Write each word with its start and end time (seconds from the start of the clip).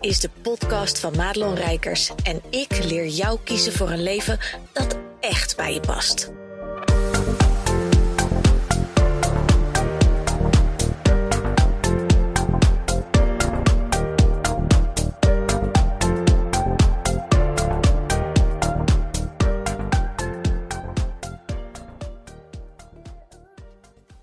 is 0.00 0.20
de 0.20 0.30
podcast 0.42 1.00
van 1.00 1.16
Madelon 1.16 1.54
Rijkers 1.54 2.14
en 2.22 2.42
ik 2.50 2.84
leer 2.84 3.06
jou 3.06 3.38
kiezen 3.44 3.72
voor 3.72 3.90
een 3.90 4.02
leven 4.02 4.38
dat 4.72 4.98
echt 5.20 5.56
bij 5.56 5.74
je 5.74 5.80
past. 5.80 6.32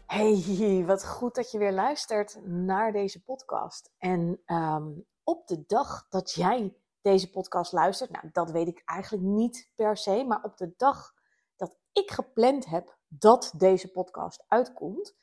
Hey, 0.06 0.84
wat 0.86 1.06
goed 1.06 1.36
dat 1.36 1.52
je 1.52 1.58
weer 1.58 1.72
luistert 1.72 2.40
naar 2.44 2.92
deze 2.92 3.24
podcast. 3.24 3.92
En 3.98 4.42
ehm, 4.46 4.84
op 5.28 5.48
de 5.48 5.64
dag 5.66 6.08
dat 6.10 6.32
jij 6.32 6.78
deze 7.02 7.30
podcast 7.30 7.72
luistert, 7.72 8.12
nou 8.12 8.30
dat 8.32 8.52
weet 8.52 8.68
ik 8.68 8.82
eigenlijk 8.86 9.24
niet 9.24 9.72
per 9.76 9.98
se, 9.98 10.24
maar 10.28 10.44
op 10.44 10.58
de 10.58 10.74
dag 10.78 11.14
dat 11.56 11.78
ik 11.92 12.12
gepland 12.12 12.66
heb 12.66 12.98
dat 13.08 13.54
deze 13.58 13.92
podcast 13.92 14.44
uitkomt, 14.48 15.16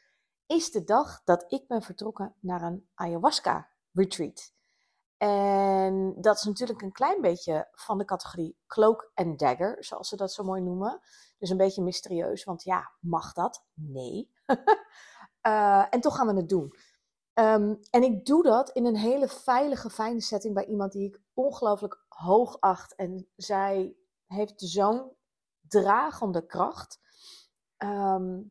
is 0.46 0.70
de 0.70 0.84
dag 0.84 1.22
dat 1.24 1.44
ik 1.52 1.66
ben 1.66 1.82
vertrokken 1.82 2.34
naar 2.40 2.62
een 2.62 2.88
ayahuasca 2.94 3.70
retreat. 3.92 4.52
En 5.16 6.14
dat 6.20 6.36
is 6.36 6.44
natuurlijk 6.44 6.82
een 6.82 6.92
klein 6.92 7.20
beetje 7.20 7.68
van 7.72 7.98
de 7.98 8.04
categorie 8.04 8.58
cloak 8.66 9.10
and 9.14 9.38
dagger, 9.38 9.84
zoals 9.84 10.08
ze 10.08 10.16
dat 10.16 10.32
zo 10.32 10.44
mooi 10.44 10.62
noemen. 10.62 11.00
Dus 11.38 11.50
een 11.50 11.56
beetje 11.56 11.82
mysterieus, 11.82 12.44
want 12.44 12.62
ja, 12.62 12.90
mag 13.00 13.32
dat? 13.32 13.64
Nee. 13.74 14.34
uh, 15.46 15.86
en 15.94 16.00
toch 16.00 16.16
gaan 16.16 16.26
we 16.26 16.34
het 16.34 16.48
doen. 16.48 16.74
Um, 17.34 17.80
en 17.90 18.02
ik 18.02 18.26
doe 18.26 18.42
dat 18.42 18.70
in 18.70 18.84
een 18.84 18.96
hele 18.96 19.28
veilige, 19.28 19.90
fijne 19.90 20.20
setting 20.20 20.54
bij 20.54 20.66
iemand 20.66 20.92
die 20.92 21.08
ik 21.08 21.20
ongelooflijk 21.34 22.04
hoog 22.08 22.60
acht. 22.60 22.94
En 22.94 23.28
zij 23.36 23.96
heeft 24.26 24.60
zo'n 24.60 25.12
dragende 25.68 26.46
kracht. 26.46 27.00
Um, 27.78 28.50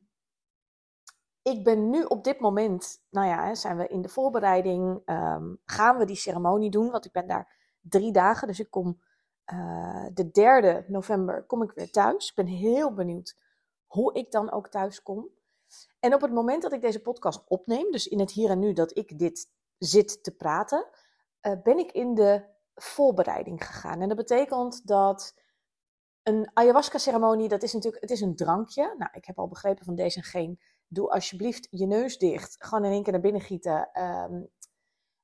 ik 1.42 1.64
ben 1.64 1.90
nu 1.90 2.04
op 2.04 2.24
dit 2.24 2.40
moment, 2.40 3.04
nou 3.10 3.28
ja, 3.28 3.56
zijn 3.56 3.78
we 3.78 3.88
in 3.88 4.02
de 4.02 4.10
voorbereiding, 4.10 5.02
um, 5.06 5.62
gaan 5.66 5.98
we 5.98 6.06
die 6.06 6.16
ceremonie 6.16 6.70
doen, 6.70 6.92
want 6.92 7.06
ik 7.06 7.12
ben 7.12 7.28
daar 7.28 7.78
drie 7.82 8.12
dagen, 8.12 8.48
dus 8.48 8.60
ik 8.60 8.72
kom 8.72 9.02
uh, 9.54 10.06
de 10.14 10.32
derde 10.32 10.86
november 10.88 11.46
kom 11.46 11.64
ik 11.64 11.72
weer 11.72 11.92
thuis. 11.92 12.30
Ik 12.30 12.36
ben 12.36 12.48
heel 12.48 12.94
benieuwd 12.94 13.38
hoe 13.86 14.14
ik 14.14 14.32
dan 14.32 14.52
ook 14.52 14.68
thuis 14.70 15.04
kom. 15.04 15.30
En 16.00 16.14
op 16.14 16.22
het 16.22 16.32
moment 16.32 16.62
dat 16.62 16.74
ik 16.74 16.82
deze 16.82 17.02
podcast 17.02 17.44
opneem, 17.48 17.92
dus 17.92 18.08
in 18.08 18.20
het 18.20 18.32
hier 18.32 18.50
en 18.50 18.60
nu 18.60 18.74
dat 18.74 18.98
ik 18.98 19.20
dit 19.20 19.52
zit 19.78 20.24
te 20.24 20.32
praten, 20.36 20.88
uh, 21.42 21.54
ben 21.64 21.78
ik 21.78 21.92
in 21.92 22.14
de 22.14 22.46
voorbereiding 22.76 23.66
gegaan. 23.66 24.02
En 24.02 24.08
dat 24.08 24.18
betekent 24.18 24.88
dat 24.88 25.42
een 26.24 26.52
ayahuasca-ceremonie, 26.54 27.48
dat 27.48 27.64
is 27.64 27.74
natuurlijk, 27.74 28.02
het 28.02 28.12
is 28.12 28.22
een 28.22 28.36
drankje. 28.36 28.96
Nou, 28.98 29.12
ik 29.14 29.26
heb 29.26 29.40
al 29.40 29.48
begrepen 29.48 29.86
van 29.86 29.96
deze 29.96 30.18
en 30.18 30.24
geen. 30.24 30.60
Doe 30.88 31.10
alsjeblieft 31.10 31.68
je 31.70 31.86
neus 31.86 32.18
dicht. 32.18 32.56
Gewoon 32.60 32.86
in 32.86 32.92
één 32.92 33.04
keer 33.04 33.12
naar 33.12 33.22
binnen 33.22 33.42
gieten. 33.42 33.90
Um, 34.02 34.50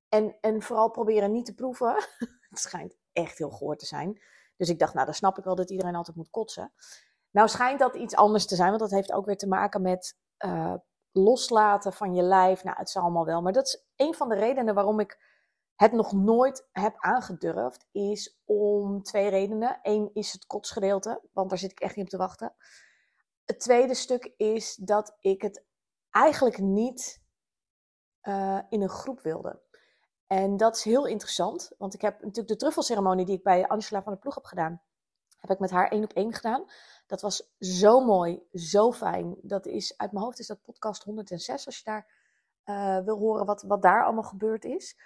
en, 0.10 0.38
en 0.42 0.62
vooral 0.62 0.90
proberen 0.92 1.32
niet 1.32 1.46
te 1.46 1.54
proeven. 1.54 1.94
het 2.50 2.60
schijnt 2.60 2.96
echt 3.14 3.38
heel 3.38 3.50
goor 3.50 3.76
te 3.76 3.86
zijn. 3.86 4.22
Dus 4.58 4.70
ik 4.70 4.80
dacht, 4.80 4.94
nou, 4.94 5.06
dan 5.06 5.16
snap 5.16 5.38
ik 5.38 5.44
wel 5.44 5.56
dat 5.56 5.70
iedereen 5.70 5.96
altijd 5.96 6.18
moet 6.18 6.30
kotsen. 6.30 6.74
Nou 7.32 7.48
schijnt 7.48 7.80
dat 7.80 7.96
iets 7.96 8.16
anders 8.16 8.46
te 8.46 8.56
zijn, 8.56 8.70
want 8.70 8.82
dat 8.82 8.92
heeft 8.92 9.12
ook 9.12 9.26
weer 9.26 9.38
te 9.38 9.48
maken 9.48 9.82
met 9.82 10.18
uh, 10.46 10.74
loslaten 11.12 11.94
van 11.94 12.16
je 12.16 12.22
lijf. 12.22 12.64
Nou, 12.64 12.78
het 12.78 12.90
zal 12.90 13.02
allemaal 13.02 13.26
wel. 13.26 13.42
Maar 13.42 13.54
dat 13.54 13.66
is 13.66 13.86
een 13.96 14.14
van 14.14 14.30
de 14.30 14.36
redenen 14.36 14.74
waarom 14.74 15.00
ik 15.00 15.28
het 15.76 15.92
nog 15.92 16.14
nooit 16.14 16.68
heb 16.72 16.96
aangedurfd. 16.98 17.88
Is 17.92 18.42
om 18.46 19.04
twee 19.04 19.30
redenen. 19.30 19.80
Eén 19.82 20.10
is 20.14 20.32
het 20.32 20.46
kotsgedeelte, 20.46 21.22
want 21.34 21.50
daar 21.50 21.60
zit 21.60 21.72
ik 21.72 21.80
echt 21.80 21.96
niet 21.96 22.06
op 22.06 22.12
te 22.12 22.18
wachten. 22.18 22.56
Het 23.46 23.60
tweede 23.60 23.94
stuk 23.94 24.34
is 24.38 24.76
dat 24.76 25.16
ik 25.20 25.42
het 25.42 25.66
eigenlijk 26.10 26.58
niet 26.58 27.22
uh, 28.24 28.60
in 28.70 28.82
een 28.82 28.90
groep 28.90 29.22
wilde. 29.22 29.62
En 30.28 30.58
dat 30.58 30.76
is 30.76 30.84
heel 30.84 31.06
interessant, 31.06 31.72
want 31.78 31.94
ik 31.94 32.02
heb 32.02 32.22
natuurlijk 32.22 32.48
de 32.48 32.56
truffelceremonie 32.56 33.26
die 33.26 33.36
ik 33.36 33.44
bij 33.44 33.68
Angela 33.68 34.02
van 34.02 34.12
der 34.12 34.22
Ploeg 34.22 34.36
heb 34.36 34.46
gedaan, 34.46 34.82
heb 35.38 35.50
ik 35.50 35.60
met 35.60 35.70
haar 35.70 35.88
één 35.88 36.04
op 36.04 36.14
één 36.14 36.34
gedaan. 36.34 36.66
Dat 37.10 37.22
was 37.22 37.52
zo 37.60 38.06
mooi, 38.06 38.48
zo 38.54 38.92
fijn. 38.92 39.36
Dat 39.42 39.66
is, 39.66 39.98
uit 39.98 40.12
mijn 40.12 40.24
hoofd 40.24 40.40
is 40.40 40.48
dat 40.48 40.62
podcast 40.62 41.04
106, 41.04 41.66
als 41.66 41.78
je 41.78 41.84
daar 41.84 42.08
uh, 42.66 43.06
wil 43.06 43.18
horen 43.18 43.46
wat, 43.46 43.62
wat 43.62 43.82
daar 43.82 44.04
allemaal 44.04 44.24
gebeurd 44.24 44.66
is. 44.66 45.00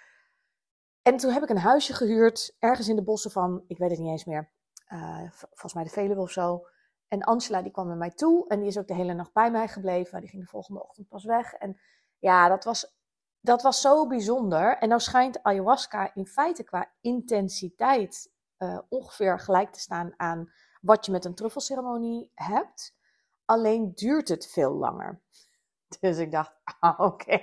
En 1.02 1.16
toen 1.16 1.32
heb 1.32 1.42
ik 1.42 1.48
een 1.48 1.58
huisje 1.58 1.94
gehuurd, 1.94 2.56
ergens 2.58 2.88
in 2.88 2.96
de 2.96 3.02
bossen 3.02 3.30
van, 3.30 3.64
ik 3.66 3.78
weet 3.78 3.90
het 3.90 3.98
niet 3.98 4.10
eens 4.10 4.24
meer, 4.24 4.50
uh, 4.92 5.30
volgens 5.30 5.74
mij 5.74 5.84
de 5.84 5.90
Veluwe 5.90 6.20
of 6.20 6.30
zo. 6.30 6.66
En 7.08 7.22
Angela 7.22 7.62
die 7.62 7.72
kwam 7.72 7.86
naar 7.86 7.96
mij 7.96 8.10
toe 8.10 8.48
en 8.48 8.58
die 8.58 8.68
is 8.68 8.78
ook 8.78 8.86
de 8.86 8.94
hele 8.94 9.14
nacht 9.14 9.32
bij 9.32 9.50
mij 9.50 9.68
gebleven. 9.68 10.20
Die 10.20 10.30
ging 10.30 10.42
de 10.42 10.48
volgende 10.48 10.82
ochtend 10.82 11.08
pas 11.08 11.24
weg. 11.24 11.52
En 11.52 11.80
ja, 12.18 12.48
dat 12.48 12.64
was, 12.64 12.96
dat 13.40 13.62
was 13.62 13.80
zo 13.80 14.06
bijzonder. 14.06 14.78
En 14.78 14.88
nou 14.88 15.00
schijnt 15.00 15.42
ayahuasca 15.42 16.14
in 16.14 16.26
feite 16.26 16.62
qua 16.62 16.92
intensiteit 17.00 18.32
uh, 18.58 18.78
ongeveer 18.88 19.40
gelijk 19.40 19.72
te 19.72 19.80
staan 19.80 20.14
aan 20.16 20.52
wat 20.84 21.06
je 21.06 21.12
met 21.12 21.24
een 21.24 21.34
truffelceremonie 21.34 22.30
hebt. 22.34 22.96
Alleen 23.44 23.94
duurt 23.94 24.28
het 24.28 24.46
veel 24.46 24.72
langer. 24.72 25.20
Dus 26.00 26.18
ik 26.18 26.32
dacht, 26.32 26.52
ah, 26.80 27.00
oké, 27.00 27.42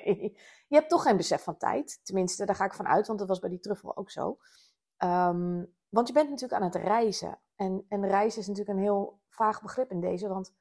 je 0.68 0.76
hebt 0.76 0.90
toch 0.90 1.02
geen 1.04 1.18
besef 1.18 1.44
van 1.44 1.58
tijd. 1.58 2.00
Tenminste, 2.04 2.46
daar 2.46 2.56
ga 2.56 2.66
ik 2.66 2.74
van 2.74 2.88
uit, 2.88 3.08
want 3.08 3.20
dat 3.20 3.28
was 3.28 3.40
bij 3.40 3.50
die 3.50 3.60
truffel 3.60 3.98
ook 3.98 4.12
zo. 4.12 4.38
Um, 4.98 5.74
want 5.90 6.08
je 6.08 6.14
bent 6.14 6.30
natuurlijk 6.30 6.62
aan 6.62 6.68
het 6.68 6.76
reizen. 6.76 7.40
En, 7.56 7.86
en 7.90 8.08
reizen 8.08 8.42
is 8.42 8.48
natuurlijk 8.48 8.78
een 8.78 8.84
heel 8.84 9.20
vaag 9.30 9.62
begrip 9.62 9.92
in 9.92 10.02
deze, 10.02 10.28
want 10.28 10.54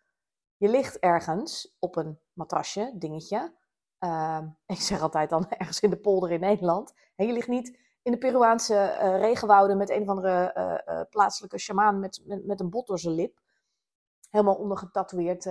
je 0.56 0.68
ligt 0.68 0.98
ergens 0.98 1.76
op 1.78 1.96
een 1.96 2.20
matrasje, 2.32 2.92
dingetje. 2.94 3.54
Uh, 4.00 4.42
ik 4.66 4.80
zeg 4.80 5.00
altijd 5.00 5.30
dan 5.30 5.48
ergens 5.48 5.80
in 5.80 5.90
de 5.90 6.00
polder 6.00 6.30
in 6.30 6.40
Nederland. 6.40 6.94
En 7.16 7.26
je 7.26 7.32
ligt 7.32 7.48
niet 7.48 7.78
in 8.02 8.12
de 8.12 8.18
Peruaanse 8.18 8.74
uh, 8.74 9.18
regenwouden 9.20 9.76
met 9.76 9.90
een 9.90 10.02
of 10.02 10.08
andere 10.08 10.54
uh, 10.56 10.94
uh, 10.96 11.02
plaatselijke 11.10 11.58
shamaan 11.58 12.00
met, 12.00 12.22
met, 12.24 12.46
met, 12.46 12.60
een 12.60 12.70
bot 12.70 12.86
door 12.86 12.98
zijn 12.98 13.14
lip. 13.14 13.40
Helemaal 14.30 14.54
ondergetatoeëerd 14.54 15.42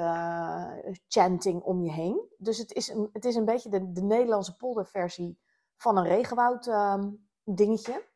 chanting 1.08 1.62
om 1.62 1.84
je 1.84 1.92
heen. 1.92 2.28
Dus 2.38 2.58
het 2.58 2.74
is 2.74 2.88
een, 2.88 3.10
het 3.14 3.26
is 3.26 3.36
een 3.36 3.46
beetje 3.46 3.70
de, 3.70 3.92
de 3.92 4.02
Nederlandse 4.02 4.56
polderversie 4.56 5.40
van 5.76 5.98
een 5.98 6.04
regenwoud 6.04 6.68
ehm, 6.68 7.10
dingetje. 7.44 8.08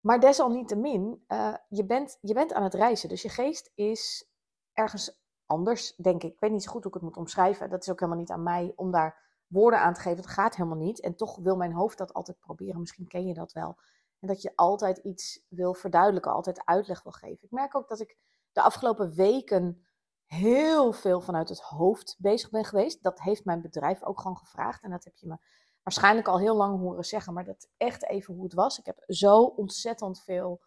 Maar 0.00 0.20
desalniettemin, 0.20 1.24
je, 1.68 1.84
bent, 1.86 2.18
je 2.20 2.34
bent 2.34 2.52
aan 2.52 2.62
het 2.62 2.74
reizen. 2.74 3.08
Dus 3.08 3.22
je 3.22 3.28
geest 3.28 3.70
is 3.74 4.30
ergens 4.72 5.20
anders, 5.46 5.96
denk 5.96 6.22
ik. 6.22 6.32
Ik 6.32 6.40
weet 6.40 6.50
niet 6.50 6.62
zo 6.62 6.70
goed 6.70 6.82
hoe 6.82 6.92
ik 6.92 7.00
het 7.00 7.08
moet 7.08 7.16
omschrijven. 7.16 7.70
Dat 7.70 7.82
is 7.82 7.90
ook 7.90 8.00
helemaal 8.00 8.20
niet 8.20 8.30
aan 8.30 8.42
mij 8.42 8.72
om 8.76 8.90
daar 8.90 9.27
woorden 9.48 9.80
aan 9.80 9.94
te 9.94 10.00
geven. 10.00 10.16
Dat 10.16 10.30
gaat 10.30 10.56
helemaal 10.56 10.78
niet. 10.78 11.00
En 11.00 11.16
toch 11.16 11.36
wil 11.36 11.56
mijn 11.56 11.72
hoofd 11.72 11.98
dat 11.98 12.12
altijd 12.14 12.38
proberen. 12.38 12.80
Misschien 12.80 13.08
ken 13.08 13.26
je 13.26 13.34
dat 13.34 13.52
wel. 13.52 13.78
En 14.20 14.28
dat 14.28 14.42
je 14.42 14.52
altijd 14.56 14.98
iets 14.98 15.44
wil 15.48 15.74
verduidelijken, 15.74 16.32
altijd 16.32 16.64
uitleg 16.64 17.02
wil 17.02 17.12
geven. 17.12 17.38
Ik 17.44 17.50
merk 17.50 17.74
ook 17.74 17.88
dat 17.88 18.00
ik 18.00 18.16
de 18.52 18.62
afgelopen 18.62 19.14
weken 19.14 19.86
heel 20.26 20.92
veel 20.92 21.20
vanuit 21.20 21.48
het 21.48 21.60
hoofd 21.60 22.16
bezig 22.18 22.50
ben 22.50 22.64
geweest. 22.64 23.02
Dat 23.02 23.20
heeft 23.20 23.44
mijn 23.44 23.60
bedrijf 23.60 24.02
ook 24.02 24.20
gewoon 24.20 24.36
gevraagd. 24.36 24.82
En 24.82 24.90
dat 24.90 25.04
heb 25.04 25.16
je 25.16 25.26
me 25.26 25.36
waarschijnlijk 25.82 26.28
al 26.28 26.38
heel 26.38 26.56
lang 26.56 26.78
horen 26.78 27.04
zeggen. 27.04 27.32
Maar 27.32 27.44
dat 27.44 27.68
echt 27.76 28.04
even 28.04 28.34
hoe 28.34 28.44
het 28.44 28.54
was. 28.54 28.78
Ik 28.78 28.86
heb 28.86 29.02
zo 29.06 29.42
ontzettend 29.42 30.22
veel 30.22 30.60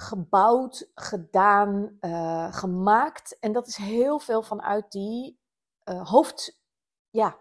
gebouwd, 0.00 0.90
gedaan, 0.94 1.96
uh, 2.00 2.52
gemaakt. 2.52 3.38
En 3.38 3.52
dat 3.52 3.66
is 3.66 3.76
heel 3.76 4.18
veel 4.18 4.42
vanuit 4.42 4.90
die 4.92 5.40
uh, 5.84 6.08
hoofd, 6.08 6.60
ja, 7.10 7.38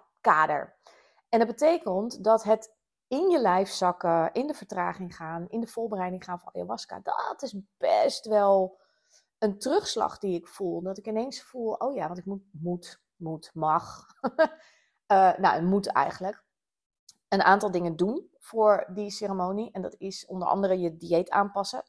En 1.30 1.40
dat 1.40 1.48
betekent 1.48 2.24
dat 2.24 2.44
het 2.44 2.76
in 3.08 3.30
je 3.30 3.40
lijf 3.40 3.70
zakken, 3.70 4.34
in 4.34 4.48
de 4.48 4.54
vertraging 4.54 5.16
gaan, 5.16 5.50
in 5.50 5.60
de 5.60 5.68
voorbereiding 5.68 6.24
gaan 6.24 6.40
van 6.40 6.54
ayahuasca, 6.54 7.00
dat 7.04 7.42
is 7.42 7.56
best 7.78 8.26
wel 8.26 8.80
een 9.38 9.60
terugslag 9.60 10.20
die 10.20 10.36
ik 10.36 10.48
voel. 10.48 10.82
Dat 10.82 10.98
ik 10.98 11.08
ineens 11.08 11.42
voel, 11.42 11.74
oh 11.74 11.96
ja, 11.96 12.08
want 12.08 12.20
ik 12.20 12.26
moet, 12.26 12.44
moet, 12.52 13.02
moet, 13.16 13.52
mag. 13.54 14.06
uh, 15.08 15.38
nou, 15.44 15.64
moet 15.64 15.88
eigenlijk 15.88 16.44
een 17.28 17.42
aantal 17.42 17.72
dingen 17.72 17.96
doen 17.96 18.30
voor 18.40 18.90
die 18.94 19.10
ceremonie. 19.10 19.72
En 19.72 19.82
dat 19.82 19.96
is 19.98 20.26
onder 20.26 20.48
andere 20.48 20.80
je 20.80 20.98
dieet 20.98 21.30
aanpassen. 21.30 21.84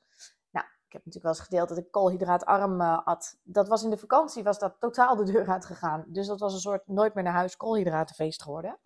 Ik 0.89 0.95
heb 0.95 1.05
natuurlijk 1.05 1.25
wel 1.25 1.35
eens 1.35 1.49
gedeeld 1.51 1.69
dat 1.69 1.79
ik 1.79 1.91
koolhydraatarm 1.91 2.81
uh, 2.81 3.07
at. 3.07 3.39
Dat 3.43 3.69
was 3.69 3.83
in 3.83 3.91
de 3.91 3.99
vakantie, 3.99 4.43
was 4.43 4.59
dat 4.59 4.77
totaal 4.79 5.17
de 5.17 5.25
deur 5.25 5.49
uitgegaan. 5.49 6.05
Dus 6.09 6.27
dat 6.27 6.41
was 6.41 6.53
een 6.53 6.61
soort 6.61 6.87
nooit 6.87 7.15
meer 7.15 7.25
naar 7.25 7.33
huis 7.33 7.57
koolhydratenfeest 7.57 8.43
geworden. 8.43 8.79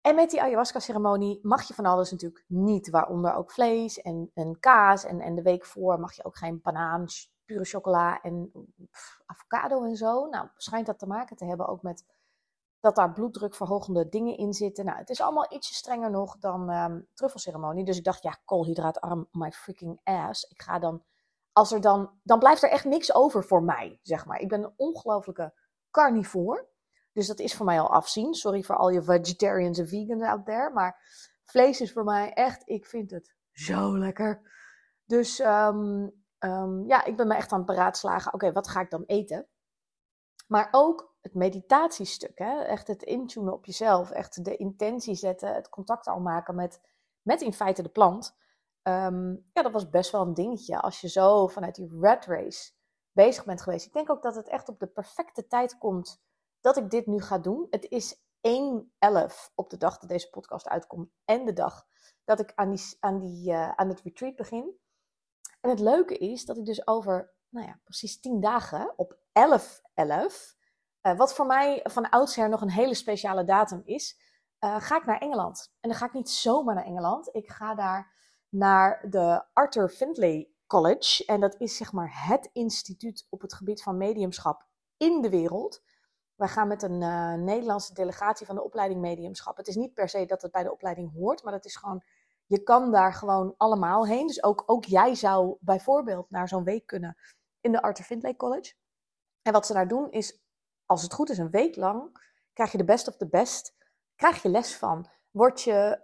En 0.00 0.14
met 0.14 0.30
die 0.30 0.42
ayahuasca-ceremonie 0.42 1.38
mag 1.42 1.62
je 1.62 1.74
van 1.74 1.86
alles 1.86 2.10
natuurlijk 2.10 2.44
niet, 2.48 2.90
waaronder 2.90 3.34
ook 3.34 3.50
vlees 3.50 4.00
en, 4.00 4.30
en 4.34 4.58
kaas. 4.60 5.04
En, 5.04 5.20
en 5.20 5.34
de 5.34 5.42
week 5.42 5.64
voor 5.64 6.00
mag 6.00 6.12
je 6.12 6.24
ook 6.24 6.36
geen 6.36 6.60
banaan, 6.62 7.06
pure 7.44 7.64
chocola 7.64 8.20
en 8.20 8.52
avocado 9.26 9.84
en 9.84 9.96
zo. 9.96 10.28
Nou, 10.28 10.48
schijnt 10.56 10.86
dat 10.86 10.98
te 10.98 11.06
maken 11.06 11.36
te 11.36 11.44
hebben 11.44 11.68
ook 11.68 11.82
met 11.82 12.04
dat 12.84 12.96
daar 12.96 13.12
bloeddrukverhogende 13.12 14.08
dingen 14.08 14.36
in 14.36 14.52
zitten. 14.52 14.84
Nou, 14.84 14.98
het 14.98 15.10
is 15.10 15.20
allemaal 15.20 15.52
ietsje 15.52 15.74
strenger 15.74 16.10
nog 16.10 16.38
dan 16.38 16.70
um, 16.70 17.08
truffelceremonie. 17.14 17.84
Dus 17.84 17.98
ik 17.98 18.04
dacht, 18.04 18.22
ja, 18.22 18.38
koolhydraatarm, 18.44 19.28
my 19.30 19.52
freaking 19.52 20.00
ass. 20.02 20.44
Ik 20.44 20.62
ga 20.62 20.78
dan, 20.78 21.04
als 21.52 21.72
er 21.72 21.80
dan, 21.80 22.18
dan 22.22 22.38
blijft 22.38 22.62
er 22.62 22.70
echt 22.70 22.84
niks 22.84 23.14
over 23.14 23.44
voor 23.44 23.62
mij, 23.62 23.98
zeg 24.02 24.26
maar. 24.26 24.40
Ik 24.40 24.48
ben 24.48 24.62
een 24.62 24.72
ongelofelijke 24.76 25.54
carnivore. 25.90 26.68
Dus 27.12 27.26
dat 27.26 27.38
is 27.38 27.54
voor 27.54 27.66
mij 27.66 27.80
al 27.80 27.90
afzien. 27.90 28.34
Sorry 28.34 28.62
voor 28.62 28.76
al 28.76 28.90
je 28.90 29.02
vegetarians 29.02 29.78
en 29.78 29.88
vegans 29.88 30.22
out 30.22 30.44
there. 30.44 30.70
Maar 30.70 31.00
vlees 31.44 31.80
is 31.80 31.92
voor 31.92 32.04
mij 32.04 32.32
echt, 32.32 32.68
ik 32.68 32.86
vind 32.86 33.10
het 33.10 33.34
zo 33.52 33.98
lekker. 33.98 34.52
Dus 35.04 35.38
um, 35.38 36.24
um, 36.38 36.86
ja, 36.86 37.04
ik 37.04 37.16
ben 37.16 37.26
me 37.26 37.34
echt 37.34 37.52
aan 37.52 37.58
het 37.58 37.66
beraadslagen. 37.66 38.34
Oké, 38.34 38.52
wat 38.52 38.68
ga 38.68 38.80
ik 38.80 38.90
dan 38.90 39.04
eten? 39.06 39.48
Maar 40.46 40.68
ook 40.70 41.13
het 41.24 41.34
meditatiestuk, 41.34 42.38
hè? 42.38 42.62
echt 42.62 42.86
het 42.86 43.02
intunen 43.02 43.52
op 43.52 43.64
jezelf, 43.64 44.10
echt 44.10 44.44
de 44.44 44.56
intentie 44.56 45.14
zetten, 45.14 45.54
het 45.54 45.68
contact 45.68 46.06
al 46.06 46.20
maken 46.20 46.54
met, 46.54 46.80
met 47.22 47.40
in 47.40 47.52
feite 47.52 47.82
de 47.82 47.88
plant. 47.88 48.36
Um, 48.82 49.48
ja, 49.52 49.62
dat 49.62 49.72
was 49.72 49.90
best 49.90 50.10
wel 50.10 50.22
een 50.22 50.34
dingetje 50.34 50.80
als 50.80 51.00
je 51.00 51.08
zo 51.08 51.46
vanuit 51.46 51.74
die 51.74 51.98
red 52.00 52.24
race 52.24 52.72
bezig 53.12 53.44
bent 53.44 53.62
geweest. 53.62 53.86
Ik 53.86 53.92
denk 53.92 54.10
ook 54.10 54.22
dat 54.22 54.34
het 54.34 54.48
echt 54.48 54.68
op 54.68 54.78
de 54.78 54.86
perfecte 54.86 55.46
tijd 55.46 55.78
komt 55.78 56.22
dat 56.60 56.76
ik 56.76 56.90
dit 56.90 57.06
nu 57.06 57.20
ga 57.20 57.38
doen. 57.38 57.66
Het 57.70 57.90
is 57.90 58.16
1-11 58.16 58.20
op 59.54 59.70
de 59.70 59.76
dag 59.76 59.98
dat 59.98 60.08
deze 60.08 60.30
podcast 60.30 60.68
uitkomt 60.68 61.10
en 61.24 61.44
de 61.44 61.52
dag 61.52 61.86
dat 62.24 62.40
ik 62.40 62.52
aan, 62.54 62.70
die, 62.70 62.96
aan, 63.00 63.18
die, 63.18 63.50
uh, 63.50 63.70
aan 63.70 63.88
het 63.88 64.00
retreat 64.00 64.36
begin. 64.36 64.78
En 65.60 65.70
het 65.70 65.80
leuke 65.80 66.18
is 66.18 66.44
dat 66.44 66.56
ik 66.56 66.64
dus 66.64 66.86
over, 66.86 67.34
nou 67.48 67.66
ja, 67.66 67.80
precies 67.84 68.20
10 68.20 68.40
dagen 68.40 68.92
op 68.96 69.18
11 69.32 69.82
11, 69.94 70.56
uh, 71.06 71.16
wat 71.16 71.34
voor 71.34 71.46
mij 71.46 71.80
van 71.82 72.08
oudsher 72.08 72.48
nog 72.48 72.60
een 72.60 72.70
hele 72.70 72.94
speciale 72.94 73.44
datum 73.44 73.82
is, 73.84 74.18
uh, 74.64 74.80
ga 74.80 74.96
ik 74.96 75.04
naar 75.04 75.18
Engeland. 75.18 75.72
En 75.80 75.88
dan 75.88 75.98
ga 75.98 76.06
ik 76.06 76.12
niet 76.12 76.30
zomaar 76.30 76.74
naar 76.74 76.84
Engeland. 76.84 77.28
Ik 77.32 77.50
ga 77.50 77.74
daar 77.74 78.12
naar 78.48 79.06
de 79.10 79.44
Arthur 79.52 79.88
Findlay 79.88 80.48
College. 80.66 81.24
En 81.24 81.40
dat 81.40 81.60
is 81.60 81.76
zeg 81.76 81.92
maar 81.92 82.26
het 82.28 82.50
instituut 82.52 83.26
op 83.30 83.40
het 83.40 83.54
gebied 83.54 83.82
van 83.82 83.96
mediumschap 83.96 84.66
in 84.96 85.20
de 85.20 85.30
wereld. 85.30 85.82
Wij 86.34 86.48
gaan 86.48 86.68
met 86.68 86.82
een 86.82 87.00
uh, 87.00 87.34
Nederlandse 87.34 87.94
delegatie 87.94 88.46
van 88.46 88.54
de 88.54 88.64
opleiding 88.64 89.00
mediumschap. 89.00 89.56
Het 89.56 89.68
is 89.68 89.76
niet 89.76 89.94
per 89.94 90.08
se 90.08 90.26
dat 90.26 90.42
het 90.42 90.52
bij 90.52 90.62
de 90.62 90.72
opleiding 90.72 91.12
hoort, 91.12 91.42
maar 91.42 91.52
het 91.52 91.64
is 91.64 91.76
gewoon, 91.76 92.02
je 92.46 92.62
kan 92.62 92.90
daar 92.90 93.14
gewoon 93.14 93.54
allemaal 93.56 94.06
heen. 94.06 94.26
Dus 94.26 94.42
ook, 94.42 94.62
ook 94.66 94.84
jij 94.84 95.14
zou 95.14 95.56
bijvoorbeeld 95.60 96.30
naar 96.30 96.48
zo'n 96.48 96.64
week 96.64 96.86
kunnen 96.86 97.16
in 97.60 97.72
de 97.72 97.82
Arthur 97.82 98.04
Findlay 98.04 98.36
College. 98.36 98.74
En 99.42 99.52
wat 99.52 99.66
ze 99.66 99.72
daar 99.72 99.88
doen 99.88 100.10
is, 100.10 100.43
als 100.86 101.02
het 101.02 101.12
goed 101.12 101.30
is, 101.30 101.38
een 101.38 101.50
week 101.50 101.76
lang 101.76 102.22
krijg 102.52 102.72
je 102.72 102.78
de 102.78 102.84
best 102.84 103.08
of 103.08 103.16
the 103.16 103.28
best, 103.28 103.74
krijg 104.16 104.42
je 104.42 104.48
les 104.48 104.76
van. 104.76 105.08
Word 105.30 105.62
je 105.62 106.00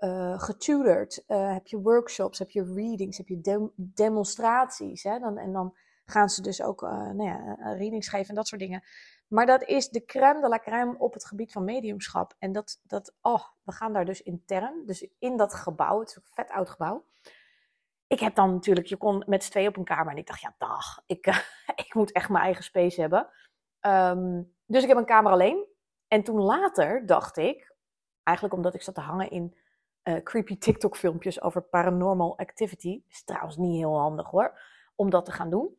uh, 1.29 1.53
heb 1.53 1.67
je 1.67 1.81
workshops, 1.81 2.39
heb 2.39 2.51
je 2.51 2.73
readings, 2.75 3.17
heb 3.17 3.29
je 3.29 3.41
dem 3.41 3.73
demonstraties. 3.77 5.03
Hè? 5.03 5.19
Dan, 5.19 5.39
en 5.39 5.53
dan 5.53 5.77
gaan 6.05 6.29
ze 6.29 6.43
dus 6.43 6.63
ook 6.63 6.83
uh, 6.83 6.91
nou 6.91 7.23
ja, 7.23 7.55
readings 7.75 8.09
geven 8.09 8.29
en 8.29 8.35
dat 8.35 8.49
soort 8.49 8.61
dingen. 8.61 8.83
Maar 9.29 9.47
dat 9.47 9.63
is 9.63 9.89
de 9.89 10.05
crème 10.05 10.41
de 10.41 10.49
la 10.49 10.59
crème 10.59 10.99
op 10.99 11.13
het 11.13 11.25
gebied 11.25 11.53
van 11.53 11.65
mediumschap. 11.65 12.35
En 12.39 12.53
dat, 12.53 12.81
dat 12.83 13.15
oh, 13.21 13.45
we 13.63 13.73
gaan 13.73 13.93
daar 13.93 14.05
dus 14.05 14.23
intern, 14.23 14.83
dus 14.87 15.09
in 15.19 15.37
dat 15.37 15.55
gebouw, 15.55 16.01
het 16.01 16.09
is 16.09 16.17
een 16.17 16.23
vet 16.25 16.51
oud 16.51 16.71
gebouw. 16.71 17.05
Ik 18.07 18.21
heb 18.21 18.35
dan 18.35 18.53
natuurlijk, 18.53 18.87
je 18.87 18.97
kon 18.97 19.25
met 19.27 19.45
z'n 19.45 19.51
twee 19.51 19.69
op 19.69 19.77
een 19.77 19.85
kamer 19.85 20.13
en 20.13 20.19
ik 20.19 20.27
dacht, 20.27 20.41
ja 20.41 20.55
dag, 20.59 21.03
ik, 21.07 21.27
ik 21.85 21.95
moet 21.95 22.13
echt 22.13 22.29
mijn 22.29 22.45
eigen 22.45 22.65
space 22.65 23.01
hebben. 23.01 23.29
Um, 23.87 24.55
dus 24.67 24.83
ik 24.83 24.89
heb 24.89 24.99
een 24.99 25.05
kamer 25.05 25.33
alleen. 25.33 25.67
En 26.09 26.23
toen 26.23 26.41
later 26.41 27.07
dacht 27.07 27.37
ik, 27.37 27.75
eigenlijk 28.23 28.57
omdat 28.57 28.75
ik 28.75 28.83
zat 28.83 28.95
te 28.95 29.01
hangen 29.01 29.31
in 29.31 29.57
uh, 30.05 30.23
creepy 30.23 30.59
TikTok 30.59 30.97
filmpjes 30.97 31.43
over 31.43 31.63
paranormal 31.63 32.39
activity. 32.39 33.03
Is 33.09 33.25
trouwens 33.25 33.57
niet 33.57 33.77
heel 33.77 33.99
handig 33.99 34.31
hoor, 34.31 34.61
om 34.95 35.11
dat 35.11 35.25
te 35.25 35.33
gaan 35.33 35.51
doen. 35.51 35.79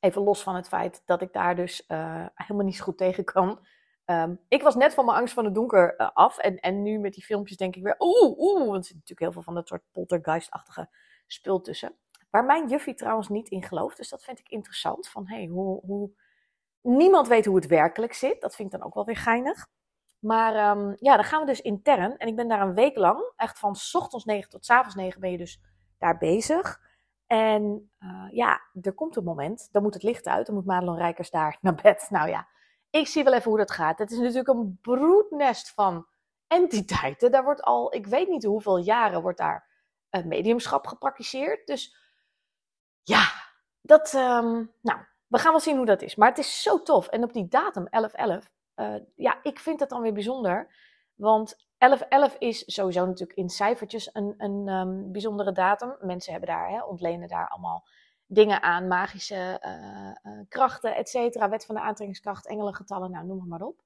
Even 0.00 0.22
los 0.22 0.42
van 0.42 0.54
het 0.54 0.68
feit 0.68 1.02
dat 1.04 1.22
ik 1.22 1.32
daar 1.32 1.56
dus 1.56 1.84
uh, 1.88 2.26
helemaal 2.34 2.66
niet 2.66 2.80
goed 2.80 2.98
tegen 2.98 3.24
kan. 3.24 3.66
Um, 4.06 4.40
ik 4.48 4.62
was 4.62 4.74
net 4.74 4.94
van 4.94 5.04
mijn 5.04 5.18
angst 5.18 5.34
van 5.34 5.44
het 5.44 5.54
donker 5.54 5.94
uh, 6.00 6.10
af. 6.12 6.38
En, 6.38 6.58
en 6.58 6.82
nu 6.82 6.98
met 6.98 7.14
die 7.14 7.24
filmpjes 7.24 7.56
denk 7.56 7.76
ik 7.76 7.82
weer, 7.82 7.96
oeh, 7.98 8.38
oeh. 8.38 8.66
Want 8.66 8.76
er 8.76 8.84
zit 8.84 8.94
natuurlijk 8.94 9.20
heel 9.20 9.32
veel 9.32 9.42
van 9.42 9.54
dat 9.54 9.68
soort 9.68 9.82
poltergeist-achtige 9.92 10.88
spul 11.26 11.60
tussen. 11.60 11.94
Waar 12.30 12.44
mijn 12.44 12.68
juffie 12.68 12.94
trouwens 12.94 13.28
niet 13.28 13.48
in 13.48 13.62
gelooft. 13.62 13.96
Dus 13.96 14.08
dat 14.08 14.24
vind 14.24 14.38
ik 14.38 14.48
interessant. 14.48 15.08
Van 15.08 15.28
hey, 15.28 15.46
hoe, 15.46 15.80
hoe... 15.84 16.10
Niemand 16.82 17.28
weet 17.28 17.44
hoe 17.44 17.56
het 17.56 17.66
werkelijk 17.66 18.12
zit. 18.12 18.40
Dat 18.40 18.54
vind 18.54 18.72
ik 18.72 18.78
dan 18.78 18.88
ook 18.88 18.94
wel 18.94 19.04
weer 19.04 19.16
geinig. 19.16 19.68
Maar 20.18 20.76
um, 20.76 20.94
ja, 20.98 21.14
dan 21.14 21.24
gaan 21.24 21.40
we 21.40 21.46
dus 21.46 21.60
intern. 21.60 22.16
En 22.16 22.28
ik 22.28 22.36
ben 22.36 22.48
daar 22.48 22.60
een 22.60 22.74
week 22.74 22.96
lang. 22.96 23.32
Echt 23.36 23.58
van 23.58 23.76
ochtends 23.92 24.24
9 24.24 24.50
tot 24.50 24.68
avonds 24.68 24.94
9 24.94 25.20
ben 25.20 25.30
je 25.30 25.38
dus 25.38 25.60
daar 25.98 26.18
bezig. 26.18 26.80
En 27.26 27.92
uh, 27.98 28.26
ja, 28.30 28.60
er 28.82 28.92
komt 28.92 29.16
een 29.16 29.24
moment. 29.24 29.68
Dan 29.72 29.82
moet 29.82 29.94
het 29.94 30.02
licht 30.02 30.26
uit. 30.26 30.46
Dan 30.46 30.54
moet 30.54 30.66
Madelon 30.66 30.96
Rijkers 30.96 31.30
daar 31.30 31.58
naar 31.60 31.74
bed. 31.82 32.06
Nou 32.10 32.28
ja, 32.28 32.48
ik 32.90 33.06
zie 33.06 33.24
wel 33.24 33.32
even 33.32 33.50
hoe 33.50 33.58
dat 33.58 33.70
gaat. 33.70 33.98
Het 33.98 34.10
is 34.10 34.18
natuurlijk 34.18 34.48
een 34.48 34.78
broednest 34.80 35.70
van 35.70 36.06
entiteiten. 36.46 37.30
Daar 37.30 37.44
wordt 37.44 37.62
al, 37.62 37.94
ik 37.94 38.06
weet 38.06 38.28
niet 38.28 38.44
hoeveel 38.44 38.78
jaren, 38.78 39.22
wordt 39.22 39.38
daar 39.38 39.68
uh, 40.10 40.24
mediumschap 40.24 40.86
gepraktiseerd. 40.86 41.66
Dus 41.66 41.96
ja, 43.02 43.32
dat, 43.80 44.12
um, 44.14 44.72
nou, 44.80 45.00
we 45.30 45.38
gaan 45.38 45.50
wel 45.50 45.60
zien 45.60 45.76
hoe 45.76 45.86
dat 45.86 46.02
is. 46.02 46.14
Maar 46.14 46.28
het 46.28 46.38
is 46.38 46.62
zo 46.62 46.82
tof. 46.82 47.06
En 47.06 47.22
op 47.22 47.32
die 47.32 47.48
datum, 47.48 47.86
11-11, 47.86 47.90
uh, 48.76 48.94
ja, 49.16 49.38
ik 49.42 49.58
vind 49.58 49.80
het 49.80 49.88
dan 49.88 50.02
weer 50.02 50.12
bijzonder. 50.12 50.74
Want 51.14 51.66
11-11 52.34 52.38
is 52.38 52.74
sowieso 52.74 53.06
natuurlijk 53.06 53.38
in 53.38 53.48
cijfertjes 53.48 54.10
een, 54.12 54.34
een 54.38 54.68
um, 54.68 55.12
bijzondere 55.12 55.52
datum. 55.52 55.96
Mensen 56.00 56.32
hebben 56.32 56.50
daar, 56.50 56.68
hè, 56.68 56.82
ontlenen 56.82 57.28
daar 57.28 57.48
allemaal 57.48 57.86
dingen 58.26 58.62
aan. 58.62 58.88
Magische 58.88 59.60
uh, 59.64 60.32
uh, 60.32 60.40
krachten, 60.48 60.96
et 60.96 61.08
cetera. 61.08 61.48
Wet 61.48 61.66
van 61.66 61.74
de 61.74 61.80
aantrekkingskracht, 61.80 62.46
engelengetallen, 62.46 63.10
nou 63.10 63.26
noem 63.26 63.48
maar 63.48 63.62
op. 63.62 63.82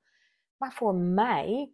Maar 0.56 0.72
voor 0.72 0.94
mij 0.94 1.72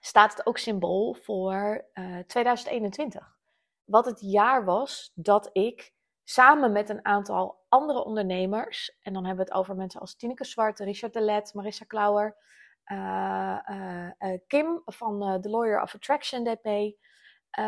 staat 0.00 0.36
het 0.36 0.46
ook 0.46 0.58
symbool 0.58 1.14
voor 1.14 1.84
2021. 2.26 3.36
Wat 3.84 4.04
het 4.04 4.20
jaar 4.20 4.64
was 4.64 5.12
dat 5.14 5.50
ik 5.52 5.94
samen 6.24 6.72
met 6.72 6.88
een 6.88 7.04
aantal 7.04 7.64
andere 7.68 8.04
ondernemers, 8.04 8.98
en 9.00 9.12
dan 9.12 9.24
hebben 9.24 9.44
we 9.44 9.50
het 9.50 9.60
over 9.60 9.76
mensen 9.76 10.00
als 10.00 10.16
Tineke 10.16 10.44
Zwart, 10.44 10.78
Richard 10.78 11.12
Delet, 11.12 11.54
Marissa 11.54 11.84
Klauwer, 11.84 12.36
uh, 12.86 13.58
uh, 13.70 14.10
uh, 14.18 14.38
Kim 14.46 14.82
van 14.84 15.40
The 15.40 15.50
Lawyer 15.50 15.82
of 15.82 15.94
Attraction 15.94 16.58
mee. 16.62 16.98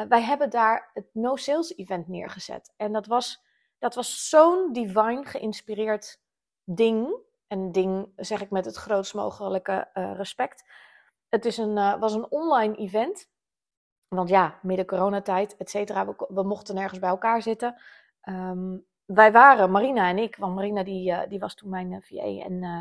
wij 0.09 0.23
hebben 0.23 0.51
daar 0.51 0.91
het 0.93 1.07
No 1.13 1.37
Sales 1.37 1.77
Event 1.77 2.09
neergezet. 2.09 2.73
En 2.77 2.93
dat 2.93 3.07
was, 3.07 3.45
dat 3.79 3.95
was 3.95 4.29
zo'n 4.29 4.73
divine 4.73 5.25
geïnspireerd 5.25 6.21
ding. 6.65 7.25
En 7.47 7.73
ding 7.73 8.13
zeg 8.17 8.41
ik 8.41 8.51
met 8.51 8.65
het 8.65 8.77
grootst 8.77 9.15
mogelijke 9.15 9.89
respect. 9.93 10.65
Het 11.29 11.45
is 11.45 11.57
een, 11.57 11.75
was 11.75 12.15
een 12.15 12.31
online 12.31 12.77
event. 12.77 13.31
Want 14.09 14.29
ja, 14.29 14.59
midden 14.63 14.87
coronatijd, 14.87 15.57
et 15.57 15.71
cetera, 15.71 16.07
we, 16.07 16.27
we 16.29 16.43
mochten 16.43 16.75
nergens 16.75 16.99
bij 16.99 17.09
elkaar 17.09 17.43
zitten. 17.43 17.81
Um, 18.29 18.87
wij 19.05 19.33
waren, 19.33 19.71
Marina 19.71 20.09
en 20.09 20.19
ik, 20.19 20.37
want 20.37 20.55
Marina 20.55 20.83
die, 20.83 21.11
uh, 21.11 21.21
die 21.29 21.39
was 21.39 21.55
toen 21.55 21.71
mijn 21.71 21.93
uh, 21.93 21.99
VA. 22.01 22.45
En 22.45 22.53
uh, 22.53 22.81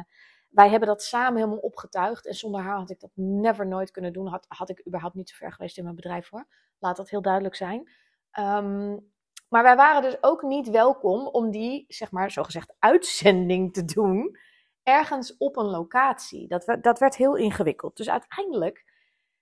wij 0.49 0.69
hebben 0.69 0.87
dat 0.87 1.03
samen 1.03 1.35
helemaal 1.35 1.57
opgetuigd. 1.57 2.27
En 2.27 2.33
zonder 2.33 2.61
haar 2.61 2.77
had 2.77 2.89
ik 2.89 2.99
dat 2.99 3.11
never 3.13 3.67
nooit 3.67 3.91
kunnen 3.91 4.13
doen. 4.13 4.27
Had, 4.27 4.45
had 4.47 4.69
ik 4.69 4.87
überhaupt 4.87 5.15
niet 5.15 5.29
zo 5.29 5.35
ver 5.35 5.51
geweest 5.51 5.77
in 5.77 5.83
mijn 5.83 5.95
bedrijf 5.95 6.29
hoor. 6.29 6.47
Laat 6.79 6.97
dat 6.97 7.09
heel 7.09 7.21
duidelijk 7.21 7.55
zijn. 7.55 7.89
Um, 8.39 9.13
maar 9.49 9.63
wij 9.63 9.75
waren 9.75 10.01
dus 10.01 10.23
ook 10.23 10.41
niet 10.41 10.69
welkom 10.69 11.27
om 11.27 11.51
die, 11.51 11.85
zeg 11.87 12.11
maar, 12.11 12.31
zogezegd 12.31 12.75
uitzending 12.79 13.73
te 13.73 13.85
doen. 13.85 14.37
Ergens 14.83 15.37
op 15.37 15.57
een 15.57 15.65
locatie. 15.65 16.47
Dat, 16.47 16.77
dat 16.81 16.99
werd 16.99 17.15
heel 17.15 17.35
ingewikkeld. 17.35 17.97
Dus 17.97 18.09
uiteindelijk 18.09 18.85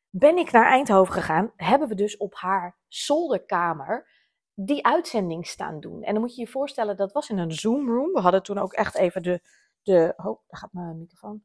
ben 0.09 0.37
ik 0.37 0.51
naar 0.51 0.65
Eindhoven 0.65 1.13
gegaan. 1.13 1.53
Hebben 1.55 1.87
we 1.87 1.95
dus 1.95 2.17
op 2.17 2.35
haar 2.35 2.77
zolderkamer 2.87 4.12
die 4.55 4.85
uitzending 4.85 5.47
staan 5.47 5.79
doen. 5.79 6.03
En 6.03 6.13
dan 6.13 6.21
moet 6.21 6.35
je 6.35 6.41
je 6.41 6.47
voorstellen, 6.47 6.97
dat 6.97 7.11
was 7.11 7.29
in 7.29 7.37
een 7.37 7.51
Zoom 7.51 7.89
room. 7.89 8.13
We 8.13 8.19
hadden 8.19 8.43
toen 8.43 8.57
ook 8.57 8.73
echt 8.73 8.95
even 8.95 9.23
de, 9.23 9.41
de 9.81 10.13
oh, 10.17 10.39
daar 10.47 10.59
gaat 10.59 10.73
mijn 10.73 10.97
microfoon. 10.97 11.43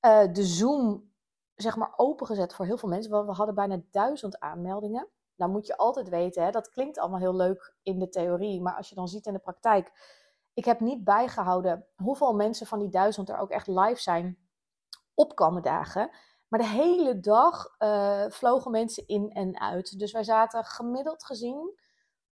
Uh, 0.00 0.32
de 0.32 0.44
Zoom, 0.44 1.12
zeg 1.54 1.76
maar, 1.76 1.92
opengezet 1.96 2.54
voor 2.54 2.66
heel 2.66 2.78
veel 2.78 2.88
mensen. 2.88 3.10
Want 3.10 3.26
we 3.26 3.32
hadden 3.32 3.54
bijna 3.54 3.80
duizend 3.90 4.40
aanmeldingen. 4.40 5.08
Nou 5.36 5.50
moet 5.50 5.66
je 5.66 5.76
altijd 5.76 6.08
weten, 6.08 6.44
hè, 6.44 6.50
dat 6.50 6.70
klinkt 6.70 6.98
allemaal 6.98 7.20
heel 7.20 7.36
leuk 7.36 7.74
in 7.82 7.98
de 7.98 8.08
theorie. 8.08 8.60
Maar 8.60 8.74
als 8.74 8.88
je 8.88 8.94
dan 8.94 9.08
ziet 9.08 9.26
in 9.26 9.32
de 9.32 9.38
praktijk. 9.38 10.14
Ik 10.54 10.64
heb 10.64 10.80
niet 10.80 11.04
bijgehouden 11.04 11.86
hoeveel 11.94 12.34
mensen 12.34 12.66
van 12.66 12.78
die 12.78 12.88
duizend 12.88 13.28
er 13.28 13.38
ook 13.38 13.50
echt 13.50 13.66
live 13.66 14.00
zijn 14.00 14.38
op 15.14 15.60
dagen. 15.62 16.10
Maar 16.48 16.60
de 16.60 16.66
hele 16.66 17.20
dag 17.20 17.74
uh, 17.78 18.24
vlogen 18.28 18.70
mensen 18.70 19.06
in 19.06 19.30
en 19.32 19.60
uit. 19.60 19.98
Dus 19.98 20.12
wij 20.12 20.24
zaten 20.24 20.64
gemiddeld 20.64 21.24
gezien 21.24 21.78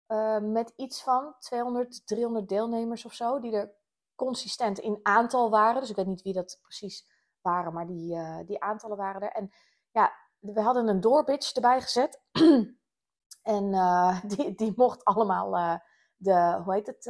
uh, 0.08 0.38
met 0.38 0.72
iets 0.76 1.02
van 1.02 1.34
200, 1.38 2.06
300 2.06 2.48
deelnemers 2.48 3.04
of 3.04 3.12
zo, 3.12 3.40
die 3.40 3.52
er 3.52 3.74
consistent 4.14 4.78
in 4.78 5.00
aantal 5.02 5.50
waren. 5.50 5.80
Dus 5.80 5.90
ik 5.90 5.96
weet 5.96 6.06
niet 6.06 6.22
wie 6.22 6.32
dat 6.32 6.58
precies 6.62 7.06
waren, 7.40 7.72
maar 7.72 7.86
die, 7.86 8.14
uh, 8.14 8.38
die 8.46 8.62
aantallen 8.62 8.96
waren 8.96 9.20
er. 9.20 9.32
En 9.32 9.52
ja, 9.90 10.12
we 10.38 10.60
hadden 10.60 10.88
een 10.88 11.00
doorbitch 11.00 11.52
erbij 11.52 11.80
gezet. 11.80 12.22
en 13.42 13.72
uh, 13.72 14.22
die, 14.36 14.54
die 14.54 14.72
mocht 14.76 15.04
allemaal 15.04 15.56
uh, 15.56 15.78
de, 16.16 16.60
hoe 16.64 16.74
heet 16.74 16.86
het, 16.86 17.02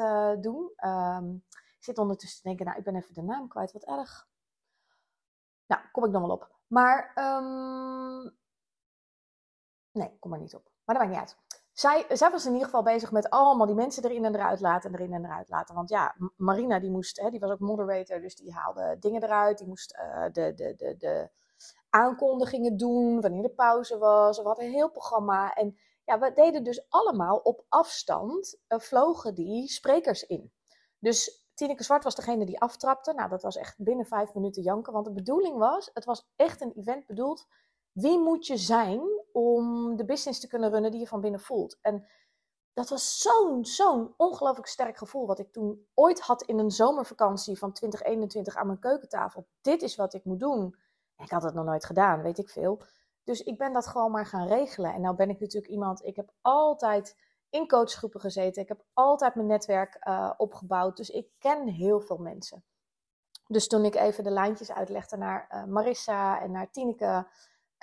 doen. 0.42 0.72
Um, 0.84 1.44
ik 1.50 1.84
zit 1.84 1.98
ondertussen 1.98 2.42
te 2.42 2.48
denken, 2.48 2.66
nou, 2.66 2.78
ik 2.78 2.84
ben 2.84 2.96
even 2.96 3.14
de 3.14 3.22
naam 3.22 3.48
kwijt, 3.48 3.72
wat 3.72 3.84
erg. 3.84 4.28
Nou, 5.66 5.82
kom 5.92 6.04
ik 6.04 6.10
nog 6.10 6.22
wel 6.22 6.30
op. 6.30 6.56
Maar, 6.66 7.12
um, 7.14 8.36
nee, 9.90 10.18
kom 10.18 10.32
er 10.32 10.38
niet 10.38 10.54
op. 10.54 10.70
Maar 10.84 10.96
dat 10.96 11.04
maakt 11.04 11.08
niet 11.08 11.28
uit 11.28 11.47
zij, 11.78 12.30
was 12.30 12.46
in 12.46 12.52
ieder 12.52 12.64
geval 12.64 12.82
bezig 12.82 13.12
met 13.12 13.30
allemaal 13.30 13.66
die 13.66 13.74
mensen 13.74 14.04
erin 14.04 14.24
en 14.24 14.34
eruit 14.34 14.60
laten 14.60 14.92
en 14.92 14.98
erin 14.98 15.12
en 15.12 15.24
eruit 15.24 15.48
laten. 15.48 15.74
Want 15.74 15.88
ja, 15.88 16.14
Marina 16.36 16.78
die 16.78 16.90
moest, 16.90 17.20
hè, 17.20 17.30
die 17.30 17.40
was 17.40 17.50
ook 17.50 17.58
moderator, 17.58 18.20
dus 18.20 18.36
die 18.36 18.52
haalde 18.52 18.96
dingen 19.00 19.22
eruit. 19.22 19.58
Die 19.58 19.66
moest 19.66 19.94
uh, 19.94 20.24
de, 20.32 20.54
de, 20.54 20.74
de, 20.76 20.96
de 20.96 21.30
aankondigingen 21.90 22.76
doen, 22.76 23.20
wanneer 23.20 23.42
de 23.42 23.50
pauze 23.50 23.98
was. 23.98 24.38
We 24.38 24.46
hadden 24.46 24.64
een 24.64 24.72
heel 24.72 24.90
programma. 24.90 25.54
En 25.54 25.78
ja, 26.04 26.18
we 26.18 26.32
deden 26.32 26.64
dus 26.64 26.86
allemaal 26.88 27.36
op 27.36 27.64
afstand, 27.68 28.58
uh, 28.68 28.78
vlogen 28.78 29.34
die 29.34 29.68
sprekers 29.68 30.26
in. 30.26 30.52
Dus 30.98 31.46
Tineke 31.54 31.82
Zwart 31.82 32.04
was 32.04 32.14
degene 32.14 32.46
die 32.46 32.60
aftrapte. 32.60 33.12
Nou, 33.12 33.28
dat 33.28 33.42
was 33.42 33.56
echt 33.56 33.74
binnen 33.78 34.06
vijf 34.06 34.34
minuten 34.34 34.62
janken. 34.62 34.92
Want 34.92 35.04
de 35.04 35.12
bedoeling 35.12 35.58
was, 35.58 35.90
het 35.94 36.04
was 36.04 36.28
echt 36.36 36.60
een 36.60 36.72
event 36.76 37.06
bedoeld 37.06 37.46
wie 37.92 38.18
moet 38.18 38.46
je 38.46 38.56
zijn 38.56 39.00
om 39.32 39.96
de 39.96 40.04
business 40.04 40.40
te 40.40 40.48
kunnen 40.48 40.70
runnen 40.70 40.90
die 40.90 41.00
je 41.00 41.06
van 41.06 41.20
binnen 41.20 41.40
voelt? 41.40 41.78
En 41.80 42.06
dat 42.72 42.88
was 42.88 43.20
zo'n, 43.20 43.64
zo'n 43.64 44.14
ongelooflijk 44.16 44.68
sterk 44.68 44.96
gevoel 44.96 45.26
wat 45.26 45.38
ik 45.38 45.52
toen 45.52 45.86
ooit 45.94 46.20
had 46.20 46.42
in 46.42 46.58
een 46.58 46.70
zomervakantie 46.70 47.58
van 47.58 47.72
2021 47.72 48.56
aan 48.56 48.66
mijn 48.66 48.78
keukentafel. 48.78 49.46
Dit 49.60 49.82
is 49.82 49.96
wat 49.96 50.14
ik 50.14 50.24
moet 50.24 50.40
doen. 50.40 50.76
ik 51.16 51.30
had 51.30 51.42
het 51.42 51.54
nog 51.54 51.64
nooit 51.64 51.84
gedaan, 51.84 52.22
weet 52.22 52.38
ik 52.38 52.48
veel. 52.48 52.82
Dus 53.24 53.42
ik 53.42 53.58
ben 53.58 53.72
dat 53.72 53.86
gewoon 53.86 54.10
maar 54.10 54.26
gaan 54.26 54.46
regelen. 54.46 54.94
En 54.94 55.00
nou 55.00 55.16
ben 55.16 55.30
ik 55.30 55.40
natuurlijk 55.40 55.72
iemand, 55.72 56.04
ik 56.04 56.16
heb 56.16 56.30
altijd 56.40 57.16
in 57.50 57.68
coachgroepen 57.68 58.20
gezeten. 58.20 58.62
Ik 58.62 58.68
heb 58.68 58.84
altijd 58.92 59.34
mijn 59.34 59.46
netwerk 59.46 59.96
uh, 60.08 60.32
opgebouwd. 60.36 60.96
Dus 60.96 61.10
ik 61.10 61.28
ken 61.38 61.68
heel 61.68 62.00
veel 62.00 62.18
mensen. 62.18 62.64
Dus 63.46 63.66
toen 63.66 63.84
ik 63.84 63.94
even 63.94 64.24
de 64.24 64.30
lijntjes 64.30 64.72
uitlegde 64.72 65.16
naar 65.16 65.48
uh, 65.50 65.64
Marissa 65.64 66.40
en 66.40 66.50
naar 66.50 66.70
Tineke, 66.70 67.26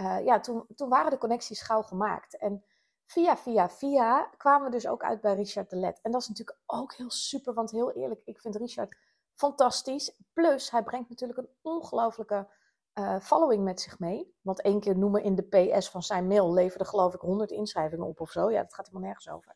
uh, 0.01 0.25
ja, 0.25 0.39
toen, 0.39 0.65
toen 0.75 0.89
waren 0.89 1.11
de 1.11 1.17
connecties 1.17 1.61
gauw 1.61 1.81
gemaakt. 1.81 2.37
En 2.37 2.63
via, 3.05 3.37
via, 3.37 3.69
via 3.69 4.29
kwamen 4.37 4.65
we 4.65 4.71
dus 4.71 4.87
ook 4.87 5.03
uit 5.03 5.21
bij 5.21 5.35
Richard 5.35 5.69
de 5.69 5.75
Let. 5.75 5.99
En 6.01 6.11
dat 6.11 6.21
is 6.21 6.27
natuurlijk 6.27 6.59
ook 6.65 6.93
heel 6.93 7.11
super, 7.11 7.53
want 7.53 7.71
heel 7.71 7.91
eerlijk, 7.91 8.21
ik 8.25 8.39
vind 8.39 8.55
Richard 8.55 8.97
fantastisch. 9.33 10.19
Plus, 10.33 10.71
hij 10.71 10.83
brengt 10.83 11.09
natuurlijk 11.09 11.39
een 11.39 11.49
ongelofelijke 11.61 12.47
uh, 12.93 13.19
following 13.19 13.63
met 13.63 13.81
zich 13.81 13.99
mee. 13.99 14.35
Want 14.41 14.61
één 14.61 14.79
keer 14.79 14.97
noemen 14.97 15.23
in 15.23 15.35
de 15.35 15.73
PS 15.73 15.89
van 15.89 16.03
zijn 16.03 16.27
mail 16.27 16.53
leverde 16.53 16.85
geloof 16.85 17.13
ik 17.13 17.21
100 17.21 17.51
inschrijvingen 17.51 18.05
op 18.05 18.19
of 18.19 18.31
zo. 18.31 18.51
Ja, 18.51 18.61
dat 18.61 18.73
gaat 18.73 18.85
helemaal 18.85 19.07
nergens 19.07 19.29
over. 19.29 19.55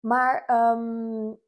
Maar 0.00 0.50
um, 0.72 1.40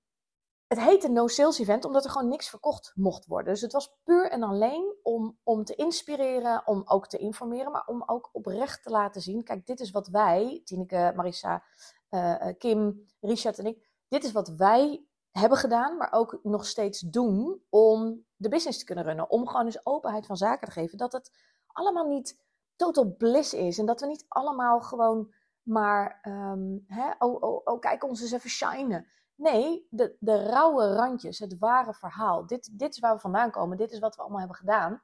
het 0.66 0.80
heette 0.80 1.08
No 1.08 1.26
Sales 1.26 1.58
Event 1.58 1.85
omdat 1.85 2.04
er 2.04 2.11
gewoon 2.11 2.28
niks 2.28 2.49
verkocht 2.49 2.92
mocht 2.94 3.26
worden. 3.26 3.52
Dus 3.52 3.62
het 3.62 3.73
was 3.73 3.96
puur 4.04 4.30
en 4.30 4.42
alleen 4.42 4.96
om, 5.02 5.38
om 5.42 5.64
te 5.64 5.75
inspireren, 5.75 6.66
om 6.66 6.82
ook 6.85 7.08
te 7.08 7.18
informeren, 7.18 7.73
maar 7.73 7.87
om 7.87 8.02
ook 8.06 8.28
oprecht 8.32 8.82
te 8.82 8.90
laten 8.90 9.20
zien: 9.20 9.44
kijk, 9.44 9.66
dit 9.66 9.80
is 9.80 9.90
wat 9.90 10.08
wij, 10.08 10.61
Tineke, 10.64 11.12
Marissa, 11.16 11.62
uh, 12.11 12.46
Kim, 12.58 13.06
Richard 13.20 13.58
en 13.58 13.66
ik, 13.66 13.88
dit 14.08 14.25
is 14.25 14.32
wat 14.32 14.49
wij 14.49 15.06
hebben 15.30 15.58
gedaan, 15.58 15.96
maar 15.96 16.12
ook 16.12 16.38
nog 16.42 16.66
steeds 16.66 17.00
doen 17.00 17.62
om 17.68 18.25
de 18.37 18.49
business 18.49 18.78
te 18.78 18.85
kunnen 18.85 19.04
runnen. 19.04 19.30
Om 19.30 19.49
gewoon 19.49 19.66
eens 19.66 19.87
openheid 19.87 20.26
van 20.26 20.37
zaken 20.37 20.66
te 20.66 20.73
geven. 20.73 20.99
Dat 20.99 21.12
het 21.12 21.30
allemaal 21.66 22.08
niet 22.08 22.44
total 22.76 23.14
bliss 23.16 23.54
is 23.54 23.78
en 23.78 23.87
dat 23.87 24.00
we 24.00 24.06
niet 24.06 24.25
allemaal 24.28 24.80
gewoon 24.80 25.35
maar, 25.62 26.20
um, 26.23 26.85
hè, 26.87 27.11
oh, 27.18 27.42
oh, 27.42 27.61
oh, 27.64 27.80
kijk 27.80 28.04
ons 28.04 28.20
eens 28.20 28.32
even 28.32 28.50
shinen. 28.50 29.06
Nee, 29.37 29.87
de, 29.90 30.16
de 30.21 30.43
rauwe 30.43 30.95
randjes, 30.95 31.38
het 31.38 31.59
ware 31.59 31.95
verhaal. 31.95 32.47
Dit, 32.47 32.78
dit 32.78 32.93
is 32.93 32.99
waar 32.99 33.14
we 33.14 33.21
vandaan 33.21 33.50
komen, 33.50 33.76
dit 33.76 33.93
is 33.93 33.99
wat 33.99 34.16
we 34.16 34.21
allemaal 34.21 34.38
hebben 34.38 34.57
gedaan. 34.57 35.02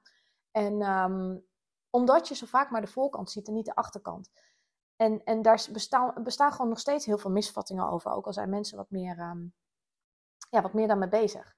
En 0.50 0.82
um, 0.82 1.46
omdat 1.90 2.28
je 2.28 2.34
zo 2.34 2.46
vaak 2.46 2.70
maar 2.70 2.80
de 2.80 2.86
voorkant 2.86 3.30
ziet 3.30 3.46
en 3.48 3.54
niet 3.54 3.64
de 3.64 3.74
achterkant. 3.74 4.30
En, 4.96 5.24
en 5.24 5.42
daar 5.42 5.66
bestaan, 5.72 6.22
bestaan 6.22 6.52
gewoon 6.52 6.68
nog 6.68 6.78
steeds 6.78 7.06
heel 7.06 7.18
veel 7.18 7.30
misvattingen 7.30 7.88
over. 7.88 8.10
Ook 8.10 8.26
al 8.26 8.32
zijn 8.32 8.50
mensen 8.50 8.76
wat 8.76 8.90
meer, 8.90 9.18
um, 9.18 9.54
ja, 10.50 10.62
wat 10.62 10.72
meer 10.72 10.88
daarmee 10.88 11.08
bezig. 11.08 11.54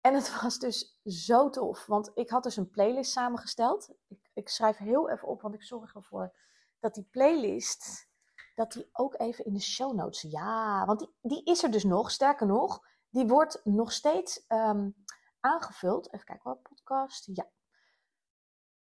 En 0.00 0.14
het 0.14 0.34
was 0.42 0.58
dus 0.58 0.98
zo 1.04 1.50
tof, 1.50 1.86
want 1.86 2.10
ik 2.14 2.30
had 2.30 2.42
dus 2.42 2.56
een 2.56 2.70
playlist 2.70 3.12
samengesteld. 3.12 3.94
Ik, 4.06 4.30
ik 4.32 4.48
schrijf 4.48 4.76
heel 4.76 5.10
even 5.10 5.28
op, 5.28 5.42
want 5.42 5.54
ik 5.54 5.62
zorg 5.62 5.94
ervoor 5.94 6.36
dat 6.78 6.94
die 6.94 7.08
playlist 7.10 8.09
dat 8.54 8.72
die 8.72 8.88
ook 8.92 9.14
even 9.18 9.44
in 9.44 9.52
de 9.52 9.60
show 9.60 9.94
notes. 9.94 10.22
Ja, 10.22 10.84
want 10.86 10.98
die, 10.98 11.14
die 11.22 11.44
is 11.44 11.62
er 11.62 11.70
dus 11.70 11.84
nog. 11.84 12.10
Sterker 12.10 12.46
nog, 12.46 12.80
die 13.10 13.26
wordt 13.26 13.60
nog 13.64 13.92
steeds 13.92 14.44
um, 14.48 14.94
aangevuld. 15.40 16.12
Even 16.12 16.26
kijken 16.26 16.50
wat 16.50 16.62
podcast. 16.62 17.28
Ja. 17.34 17.48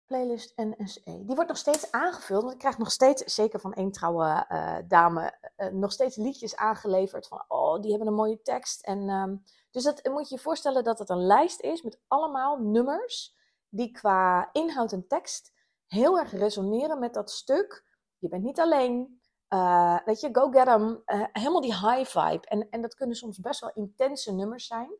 Playlist 0.06 0.52
NSE. 0.56 1.02
Die 1.04 1.34
wordt 1.34 1.48
nog 1.48 1.58
steeds 1.58 1.92
aangevuld. 1.92 2.40
Want 2.40 2.52
ik 2.52 2.58
krijg 2.58 2.78
nog 2.78 2.90
steeds, 2.90 3.34
zeker 3.34 3.60
van 3.60 3.74
één 3.74 3.92
trouwe 3.92 4.46
uh, 4.48 4.76
dame, 4.88 5.38
uh, 5.56 5.68
nog 5.68 5.92
steeds 5.92 6.16
liedjes 6.16 6.56
aangeleverd. 6.56 7.26
Van 7.26 7.44
oh, 7.48 7.80
die 7.80 7.90
hebben 7.90 8.08
een 8.08 8.14
mooie 8.14 8.42
tekst. 8.42 8.82
En, 8.82 9.08
um, 9.08 9.44
dus 9.70 9.82
dat 9.82 10.04
moet 10.04 10.28
je 10.28 10.34
je 10.34 10.40
voorstellen 10.40 10.84
dat 10.84 10.98
het 10.98 11.08
een 11.08 11.26
lijst 11.26 11.60
is 11.60 11.82
met 11.82 12.00
allemaal 12.06 12.58
nummers. 12.58 13.34
Die 13.68 13.90
qua 13.90 14.48
inhoud 14.52 14.92
en 14.92 15.06
tekst 15.06 15.52
heel 15.86 16.18
erg 16.18 16.32
resoneren 16.32 16.98
met 16.98 17.14
dat 17.14 17.30
stuk. 17.30 17.84
Je 18.18 18.28
bent 18.28 18.42
niet 18.42 18.60
alleen. 18.60 19.20
Uh, 19.48 19.98
weet 20.04 20.20
je, 20.20 20.28
go 20.32 20.50
get 20.50 20.64
them. 20.64 21.02
Uh, 21.06 21.24
helemaal 21.32 21.60
die 21.60 21.74
high 21.74 22.04
vibe. 22.04 22.46
En, 22.46 22.68
en 22.70 22.80
dat 22.80 22.94
kunnen 22.94 23.16
soms 23.16 23.38
best 23.38 23.60
wel 23.60 23.70
intense 23.74 24.32
nummers 24.32 24.66
zijn. 24.66 24.90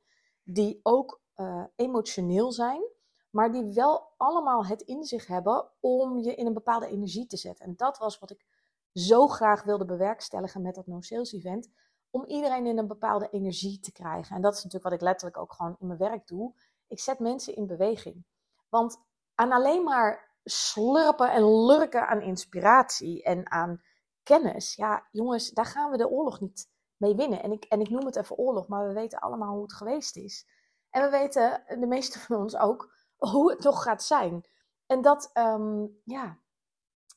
Die 0.43 0.81
ook 0.83 1.21
uh, 1.37 1.65
emotioneel 1.76 2.53
zijn. 2.53 2.83
Maar 3.31 3.53
die 3.53 3.75
wel 3.75 4.12
allemaal 4.17 4.67
het 4.67 4.83
in 4.83 5.05
zich 5.05 5.26
hebben 5.26 5.71
om 5.81 6.19
je 6.19 6.35
in 6.35 6.47
een 6.47 6.55
bepaalde 6.55 6.87
energie 6.87 7.26
te 7.26 7.37
zetten. 7.37 7.65
En 7.65 7.76
dat 7.76 7.99
was 7.99 8.19
wat 8.19 8.31
ik 8.31 8.47
zo 8.93 9.26
graag 9.26 9.62
wilde 9.62 9.85
bewerkstelligen 9.85 10.62
met 10.62 10.75
dat 10.75 10.87
No 10.87 11.00
Sales 11.00 11.33
Event. 11.33 11.69
Om 12.11 12.25
iedereen 12.25 12.67
in 12.67 12.79
een 12.79 12.87
bepaalde 12.87 13.29
energie 13.29 13.81
te 13.81 13.93
krijgen. 13.93 14.37
En 14.37 14.43
dat 14.43 14.53
is 14.53 14.65
natuurlijk 14.65 14.85
wat 14.85 15.00
ik 15.00 15.07
letterlijk 15.07 15.38
ook 15.38 15.53
gewoon 15.53 15.76
in 15.79 15.87
mijn 15.87 15.99
werk 15.99 16.26
doe. 16.26 16.55
Ik 16.87 17.00
zet 17.00 17.19
mensen 17.19 17.57
in 17.57 17.67
beweging. 17.67 18.25
Want 18.69 18.99
aan 19.35 19.53
alleen 19.53 19.85
maar 19.85 20.35
slurpen 20.45 21.31
en 21.31 21.65
lurken 21.67 22.09
aan 22.09 22.21
inspiratie 22.21 23.23
en 23.23 23.50
aan 23.50 23.83
kennis, 24.26 24.75
ja, 24.75 25.09
jongens, 25.11 25.50
daar 25.50 25.66
gaan 25.66 25.90
we 25.90 25.97
de 25.97 26.09
oorlog 26.09 26.40
niet 26.40 26.71
mee 26.97 27.16
winnen. 27.16 27.42
En 27.42 27.52
ik, 27.52 27.64
en 27.64 27.80
ik 27.80 27.90
noem 27.90 28.06
het 28.06 28.16
even 28.16 28.37
oorlog, 28.37 28.68
maar 28.68 28.87
we 28.87 28.95
weten 28.95 29.18
allemaal 29.18 29.52
hoe 29.52 29.62
het 29.62 29.73
geweest 29.73 30.16
is. 30.16 30.47
En 30.90 31.02
we 31.02 31.11
weten, 31.11 31.64
de 31.66 31.87
meeste 31.87 32.18
van 32.18 32.37
ons 32.37 32.56
ook, 32.56 32.95
hoe 33.33 33.50
het 33.50 33.62
nog 33.62 33.83
gaat 33.83 34.02
zijn. 34.02 34.49
En 34.87 35.02
dat, 35.02 35.30
um, 35.35 36.00
ja, 36.04 36.38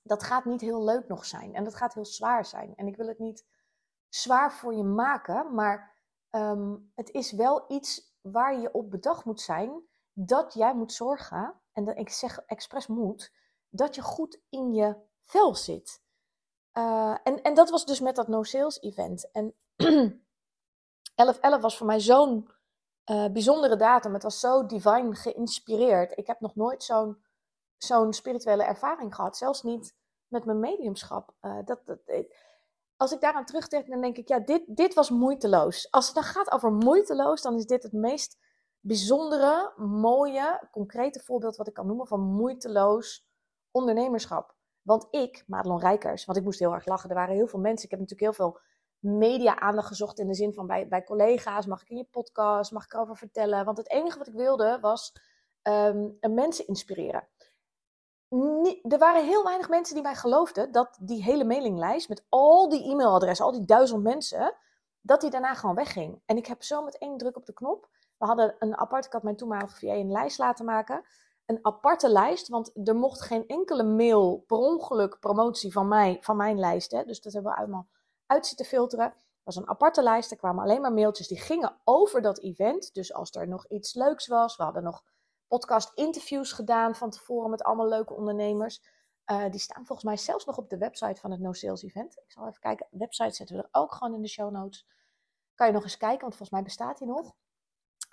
dat 0.04 0.24
gaat 0.24 0.46
niet 0.46 0.62
heel 0.62 0.84
leuk 0.84 1.08
nog 1.08 1.26
zijn. 1.26 1.54
En 1.54 1.64
dat 1.64 1.76
gaat 1.76 1.94
heel 1.94 2.06
zwaar 2.06 2.46
zijn. 2.46 2.76
En 2.76 2.88
ik 2.88 2.96
wil 2.96 3.08
het 3.08 3.20
niet 3.20 3.46
zwaar 4.10 4.54
voor 4.54 4.74
je 4.74 4.84
maken, 4.84 5.54
maar 5.54 5.96
um, 6.32 6.92
het 6.96 7.10
is 7.10 7.32
wel 7.32 7.72
iets 7.72 8.18
waar 8.22 8.60
je 8.60 8.72
op 8.72 8.92
bedacht 8.92 9.26
moet 9.26 9.42
zijn 9.42 9.88
dat 10.14 10.54
jij 10.54 10.76
moet 10.76 10.94
zorgen, 10.94 11.62
en 11.72 11.96
ik 11.96 12.10
zeg 12.10 12.40
expres 12.40 12.88
moet, 12.88 13.34
dat 13.70 13.96
je 13.96 14.02
goed 14.02 14.42
in 14.50 14.74
je 14.74 14.96
vel 15.26 15.56
zit. 15.56 16.08
Uh, 16.80 17.18
en, 17.24 17.42
en 17.42 17.54
dat 17.54 17.70
was 17.70 17.86
dus 17.86 18.00
met 18.00 18.16
dat 18.16 18.28
no-sales 18.28 18.82
event. 18.82 19.32
En 19.32 19.54
11-11 21.58 21.62
was 21.62 21.78
voor 21.78 21.88
mij 21.88 22.00
zo'n 22.00 22.50
uh, 23.12 23.28
bijzondere 23.32 23.76
datum. 23.76 24.14
Het 24.14 24.24
was 24.24 24.40
zo 24.40 24.66
divine 24.66 25.16
geïnspireerd. 25.16 26.18
Ik 26.18 26.28
heb 26.28 26.40
nog 26.40 26.56
nooit 26.56 26.84
zo'n 26.84 27.24
zo'n 27.78 28.14
spirituele 28.14 28.64
ervaring 28.64 29.16
gehad. 29.16 29.38
Zelfs 29.38 29.64
niet 29.64 29.96
met 30.28 30.46
mijn 30.46 30.60
mediumschap. 30.60 31.34
Uh, 31.42 31.58
dat, 31.66 31.86
dat, 31.86 32.00
als 32.98 33.12
ik 33.12 33.22
daaraan 33.22 33.46
terugdenk, 33.46 33.88
dan 33.88 34.02
denk 34.02 34.18
ik, 34.18 34.28
ja, 34.28 34.40
dit, 34.40 34.64
dit 34.68 34.94
was 34.94 35.10
moeiteloos. 35.10 35.92
Als 35.92 36.06
het 36.06 36.16
dan 36.16 36.24
gaat 36.24 36.52
over 36.52 36.72
moeiteloos, 36.72 37.42
dan 37.42 37.56
is 37.56 37.66
dit 37.66 37.84
het 37.84 37.94
meest 37.94 38.38
bijzondere, 38.80 39.74
mooie, 39.78 40.68
concrete 40.72 41.20
voorbeeld 41.20 41.56
wat 41.56 41.68
ik 41.68 41.74
kan 41.74 41.88
noemen 41.88 42.08
van 42.08 42.20
moeiteloos 42.20 43.28
ondernemerschap. 43.72 44.58
Want 44.90 45.08
ik, 45.12 45.44
Madelon 45.48 45.80
Rijkers, 45.80 46.26
want 46.26 46.38
ik 46.38 46.44
moest 46.44 46.60
heel 46.60 46.74
erg 46.74 46.86
lachen. 46.86 47.10
Er 47.10 47.16
waren 47.16 47.36
heel 47.36 47.48
veel 47.48 47.60
mensen. 47.60 47.86
Ik 47.86 47.92
heb 47.92 48.00
natuurlijk 48.00 48.38
heel 48.38 48.46
veel 48.46 48.60
media-aandacht 49.00 49.88
gezocht 49.88 50.20
in 50.20 50.28
de 50.28 50.34
zin 50.34 50.54
van 50.54 50.68
bij, 50.68 50.88
bij 50.88 51.04
collega's. 51.04 51.66
Mag 51.66 51.82
ik 51.82 51.90
in 51.90 51.98
je 51.98 52.08
podcast? 52.12 52.72
Mag 52.72 52.84
ik 52.84 52.94
erover 52.94 53.18
vertellen? 53.18 53.66
Want 53.66 53.78
het 53.78 53.90
enige 53.92 54.18
wat 54.18 54.28
ik 54.28 54.34
wilde 54.34 54.78
was 54.82 55.14
um, 55.64 56.18
mensen 56.22 56.68
inspireren. 56.68 57.28
er 58.82 58.98
waren 58.98 59.26
heel 59.26 59.44
weinig 59.44 59.70
mensen 59.70 59.94
die 59.94 60.04
mij 60.04 60.16
geloofden 60.16 60.72
dat 60.72 60.98
die 61.02 61.24
hele 61.24 61.46
mailinglijst 61.46 62.10
met 62.10 62.26
al 62.30 62.70
die 62.70 62.92
e-mailadressen, 62.92 63.46
al 63.46 63.52
die 63.52 63.66
duizend 63.66 64.04
mensen, 64.04 64.56
dat 65.02 65.22
die 65.22 65.30
daarna 65.30 65.54
gewoon 65.54 65.76
wegging. 65.76 66.22
En 66.26 66.38
ik 66.38 66.46
heb 66.46 66.64
zo 66.64 66.84
met 66.84 66.98
één 66.98 67.18
druk 67.18 67.36
op 67.36 67.46
de 67.46 67.54
knop. 67.54 67.90
We 68.18 68.26
hadden 68.26 68.56
een 68.60 68.78
apart, 68.78 69.06
ik 69.06 69.14
had 69.14 69.24
mijn 69.24 69.36
toenmalige 69.36 69.80
VA 69.80 69.94
een 69.94 70.12
lijst 70.12 70.38
laten 70.38 70.66
maken. 70.66 71.04
Een 71.50 71.60
aparte 71.62 72.10
lijst, 72.10 72.48
want 72.48 72.88
er 72.88 72.96
mocht 72.96 73.22
geen 73.22 73.48
enkele 73.48 73.84
mail 73.84 74.44
per 74.48 74.58
ongeluk 74.58 75.20
promotie 75.20 75.72
van, 75.72 75.88
mij, 75.88 76.18
van 76.22 76.38
mijn 76.38 76.60
lijst. 76.60 76.92
Hè, 76.92 77.04
dus 77.04 77.22
dat 77.22 77.34
hebben 77.34 77.52
we 77.52 77.58
allemaal 77.58 77.88
uit 78.26 78.48
zitten 78.48 78.66
filteren. 78.66 79.14
Was 79.44 79.56
een 79.56 79.68
aparte 79.68 80.04
lijst, 80.04 80.32
er 80.32 80.38
kwamen 80.38 80.64
alleen 80.64 80.82
maar 80.82 80.94
mailtjes 80.94 81.28
die 81.28 81.40
gingen 81.40 81.80
over 81.84 82.22
dat 82.22 82.40
event. 82.40 82.94
Dus 82.94 83.14
als 83.14 83.32
er 83.32 83.48
nog 83.48 83.68
iets 83.68 83.94
leuks 83.94 84.28
was, 84.28 84.58
we 84.58 84.64
hadden 84.64 84.84
nog 84.84 85.04
podcast 85.48 85.92
interviews 85.96 86.52
gedaan 86.52 86.96
van 86.96 87.10
tevoren 87.10 87.50
met 87.50 87.64
allemaal 87.64 87.88
leuke 87.88 88.14
ondernemers. 88.14 88.82
Uh, 89.26 89.50
die 89.50 89.60
staan 89.60 89.86
volgens 89.86 90.08
mij 90.08 90.18
zelfs 90.18 90.46
nog 90.46 90.58
op 90.58 90.70
de 90.70 90.78
website 90.78 91.20
van 91.20 91.32
het 91.32 91.40
No 91.40 91.54
Sales 91.54 91.84
Event. 91.84 92.18
Ik 92.18 92.32
zal 92.32 92.48
even 92.48 92.60
kijken. 92.60 92.88
website 92.92 93.36
zetten 93.36 93.56
we 93.56 93.62
er 93.62 93.70
ook 93.72 93.94
gewoon 93.94 94.14
in 94.14 94.22
de 94.22 94.28
show 94.28 94.52
notes. 94.52 94.88
Kan 95.56 95.68
je 95.68 95.74
nog 95.74 95.84
eens 95.84 95.98
kijken, 95.98 96.22
want 96.22 96.36
volgens 96.36 96.52
mij 96.52 96.64
bestaat 96.64 96.98
die 96.98 97.08
nog. 97.08 97.36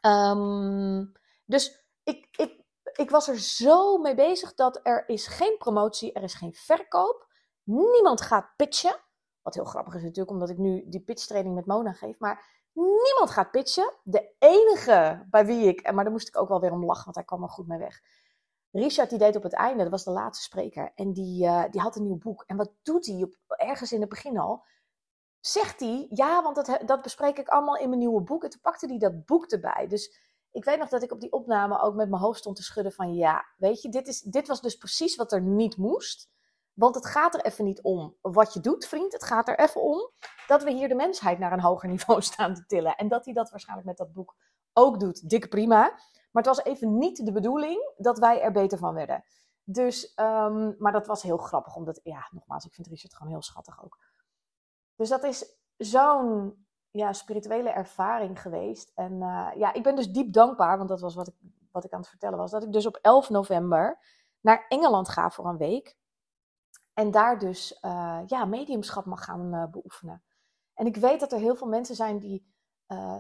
Um, 0.01 1.13
dus 1.45 1.85
ik, 2.03 2.29
ik, 2.31 2.65
ik 2.97 3.11
was 3.11 3.29
er 3.29 3.39
zo 3.39 3.99
mee 3.99 4.15
bezig 4.15 4.55
dat 4.55 4.81
er 4.83 5.09
is 5.09 5.27
geen 5.27 5.57
promotie, 5.59 6.13
er 6.13 6.23
is 6.23 6.35
geen 6.35 6.55
verkoop. 6.55 7.27
Niemand 7.63 8.21
gaat 8.21 8.53
pitchen. 8.57 8.97
Wat 9.43 9.55
heel 9.55 9.65
grappig 9.65 9.95
is 9.95 10.03
natuurlijk, 10.03 10.31
omdat 10.31 10.51
ik 10.51 10.59
nu 10.59 10.85
die 10.89 11.01
pitchtraining 11.01 11.55
met 11.55 11.67
Mona 11.67 11.93
geef. 11.93 12.19
Maar 12.19 12.45
niemand 12.73 13.31
gaat 13.31 13.51
pitchen. 13.51 13.95
De 14.03 14.35
enige 14.39 15.27
bij 15.31 15.47
wie 15.47 15.67
ik, 15.67 15.93
maar 15.93 16.05
daar 16.05 16.13
moest 16.13 16.29
ik 16.29 16.37
ook 16.37 16.49
wel 16.49 16.61
weer 16.61 16.73
om 16.73 16.85
lachen, 16.85 17.05
want 17.05 17.17
hij 17.17 17.25
kwam 17.25 17.43
er 17.43 17.49
goed 17.49 17.67
mee 17.67 17.79
weg. 17.79 18.01
Richard 18.71 19.11
die 19.11 19.19
deed 19.19 19.37
op 19.37 19.43
het 19.43 19.53
einde, 19.53 19.83
dat 19.83 19.91
was 19.91 20.05
de 20.05 20.11
laatste 20.11 20.45
spreker. 20.45 20.93
En 20.95 21.13
die, 21.13 21.45
uh, 21.45 21.65
die 21.71 21.81
had 21.81 21.97
een 21.97 22.03
nieuw 22.03 22.19
boek. 22.19 22.45
En 22.47 22.57
wat 22.57 22.73
doet 22.83 23.07
hij 23.07 23.23
op, 23.23 23.35
ergens 23.47 23.93
in 23.93 24.01
het 24.01 24.09
begin 24.09 24.39
al? 24.39 24.65
Zegt 25.41 25.81
hij, 25.81 26.07
ja, 26.11 26.43
want 26.43 26.57
dat, 26.57 26.79
dat 26.87 27.03
bespreek 27.03 27.39
ik 27.39 27.49
allemaal 27.49 27.77
in 27.77 27.89
mijn 27.89 28.01
nieuwe 28.01 28.21
boek. 28.21 28.45
En 28.45 28.51
toen 28.51 28.61
pakte 28.61 28.87
hij 28.87 28.99
dat 28.99 29.25
boek 29.25 29.47
erbij. 29.47 29.87
Dus 29.89 30.26
ik 30.57 30.65
weet 30.65 30.79
nog 30.79 30.89
dat 30.89 31.03
ik 31.03 31.13
op 31.13 31.21
die 31.21 31.33
opname 31.33 31.81
ook 31.81 31.95
met 31.95 32.09
mijn 32.09 32.23
hoofd 32.23 32.39
stond 32.39 32.57
te 32.57 32.63
schudden 32.63 32.93
van 32.93 33.15
ja, 33.15 33.47
weet 33.57 33.83
je, 33.83 33.89
dit, 33.89 34.09
is, 34.09 34.21
dit 34.21 34.49
was 34.49 34.61
dus 34.61 34.77
precies 34.77 35.17
wat 35.17 35.33
er 35.33 35.41
niet 35.41 35.77
moest. 35.77 36.31
Want 36.73 36.95
het 36.95 37.07
gaat 37.07 37.35
er 37.35 37.45
even 37.45 37.65
niet 37.65 37.83
om 37.83 38.17
wat 38.21 38.53
je 38.53 38.61
doet, 38.61 38.87
vriend. 38.87 39.13
Het 39.13 39.25
gaat 39.25 39.49
er 39.49 39.59
even 39.59 39.83
om 39.83 40.11
dat 40.47 40.63
we 40.63 40.71
hier 40.71 40.89
de 40.89 40.95
mensheid 40.95 41.39
naar 41.39 41.53
een 41.53 41.61
hoger 41.61 41.89
niveau 41.95 42.23
staan 42.23 42.55
te 42.55 42.67
tillen. 42.67 42.97
En 42.97 43.09
dat 43.09 43.25
hij 43.25 43.35
dat 43.35 43.51
waarschijnlijk 43.51 43.89
met 43.89 43.97
dat 43.97 44.13
boek 44.13 44.37
ook 44.73 45.01
doet. 45.01 45.29
Dikke 45.31 45.49
prima. 45.49 45.81
Maar 46.31 46.45
het 46.45 46.57
was 46.57 46.65
even 46.65 46.99
niet 46.99 47.27
de 47.27 47.33
bedoeling 47.33 47.93
dat 47.97 48.19
wij 48.19 48.41
er 48.41 48.53
beter 48.53 48.79
van 48.79 48.95
werden. 48.95 49.25
Dus, 49.65 50.13
um, 50.17 50.77
maar 50.79 50.93
dat 50.93 51.07
was 51.07 51.23
heel 51.23 51.39
grappig. 51.39 51.77
Omdat, 51.77 52.01
ja, 52.03 52.29
nogmaals, 52.31 52.65
ik 52.65 52.75
vind 52.75 52.87
Richard 52.87 53.15
gewoon 53.15 53.33
heel 53.33 53.43
schattig 53.43 53.85
ook. 53.85 53.99
Dus 54.95 55.09
dat 55.09 55.25
is 55.25 55.59
zo'n 55.77 56.66
ja, 56.97 57.13
spirituele 57.13 57.71
ervaring 57.71 58.41
geweest. 58.41 58.93
En 58.95 59.13
uh, 59.13 59.51
ja, 59.57 59.73
ik 59.73 59.83
ben 59.83 59.97
dus 59.97 60.13
diep 60.13 60.33
dankbaar, 60.33 60.77
want 60.77 60.89
dat 60.89 61.01
was 61.01 61.15
wat 61.15 61.29
ik, 61.29 61.35
wat 61.71 61.85
ik 61.85 61.93
aan 61.93 62.01
het 62.01 62.09
vertellen 62.09 62.39
was. 62.39 62.51
Dat 62.51 62.63
ik 62.63 62.73
dus 62.73 62.87
op 62.87 62.99
11 63.03 63.31
november 63.31 63.99
naar 64.41 64.67
Engeland 64.69 65.09
ga 65.09 65.31
voor 65.31 65.47
een 65.47 65.57
week. 65.57 65.97
En 66.95 67.11
daar 67.11 67.39
dus 67.39 67.79
uh, 67.83 68.21
ja, 68.27 68.45
mediumschap 68.45 69.05
mag 69.05 69.25
gaan 69.25 69.55
uh, 69.55 69.67
beoefenen. 69.67 70.23
En 70.75 70.87
ik 70.87 70.97
weet 70.97 71.21
dat 71.21 71.33
er 71.33 71.39
heel 71.39 71.57
veel 71.57 71.69
mensen 71.69 71.95
zijn 71.95 72.19
die 72.19 72.55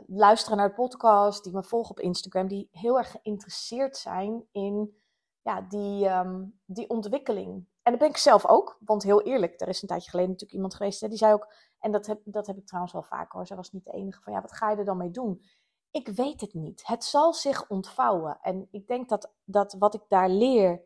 luisteren 0.07 0.59
naar 0.59 0.69
de 0.69 0.75
podcast, 0.75 1.45
die 1.45 1.53
me 1.53 1.63
volgen 1.63 1.91
op 1.91 2.01
Instagram, 2.01 2.49
die 2.49 2.69
heel 2.73 2.99
erg 2.99 3.11
geïnteresseerd 3.11 3.97
zijn 3.97 4.47
in 4.53 4.97
ja, 5.43 5.61
die, 5.61 6.09
um, 6.09 6.59
die 6.65 6.89
ontwikkeling. 6.89 7.67
En 7.83 7.93
dat 7.93 8.01
ben 8.01 8.09
ik 8.09 8.17
zelf 8.17 8.47
ook, 8.47 8.79
want 8.81 9.03
heel 9.03 9.23
eerlijk, 9.23 9.61
er 9.61 9.69
is 9.69 9.83
een 9.83 9.89
tijdje 9.89 10.11
geleden 10.11 10.31
natuurlijk 10.31 10.57
iemand 10.57 10.75
geweest 10.75 11.01
hè, 11.01 11.09
die 11.09 11.19
zei 11.19 11.33
ook, 11.33 11.53
en 11.87 11.93
dat 11.93 12.07
heb, 12.07 12.21
dat 12.25 12.47
heb 12.47 12.57
ik 12.57 12.67
trouwens 12.67 12.93
wel 12.95 13.03
vaak 13.03 13.33
hoor, 13.33 13.47
zij 13.47 13.57
was 13.57 13.73
niet 13.73 13.85
de 13.85 13.93
enige 13.93 14.23
van 14.23 14.33
ja, 14.33 14.41
wat 14.41 14.53
ga 14.53 14.71
je 14.71 14.77
er 14.77 14.85
dan 14.85 14.97
mee 14.97 15.11
doen? 15.11 15.43
Ik 15.91 16.09
weet 16.09 16.41
het 16.41 16.55
niet. 16.55 16.87
Het 16.87 17.05
zal 17.05 17.35
zich 17.35 17.69
ontvouwen. 17.69 18.39
En 18.41 18.69
ik 18.71 18.87
denk 18.87 19.09
dat, 19.09 19.35
dat 19.45 19.73
wat 19.79 19.95
ik 19.95 20.05
daar 20.09 20.29
leer, 20.29 20.83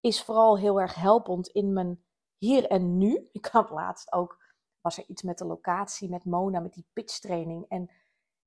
is 0.00 0.22
vooral 0.22 0.58
heel 0.58 0.80
erg 0.80 0.94
helpend 0.94 1.48
in 1.48 1.72
mijn 1.72 2.04
hier 2.38 2.66
en 2.66 2.98
nu. 2.98 3.28
Ik 3.32 3.46
had 3.46 3.70
laatst 3.70 4.12
ook, 4.12 4.42
was 4.80 4.98
er 4.98 5.04
iets 5.08 5.22
met 5.22 5.38
de 5.38 5.44
locatie, 5.44 6.10
met 6.10 6.24
Mona, 6.24 6.60
met 6.60 6.74
die 6.74 6.88
pitchtraining. 6.92 7.68
En 7.68 7.90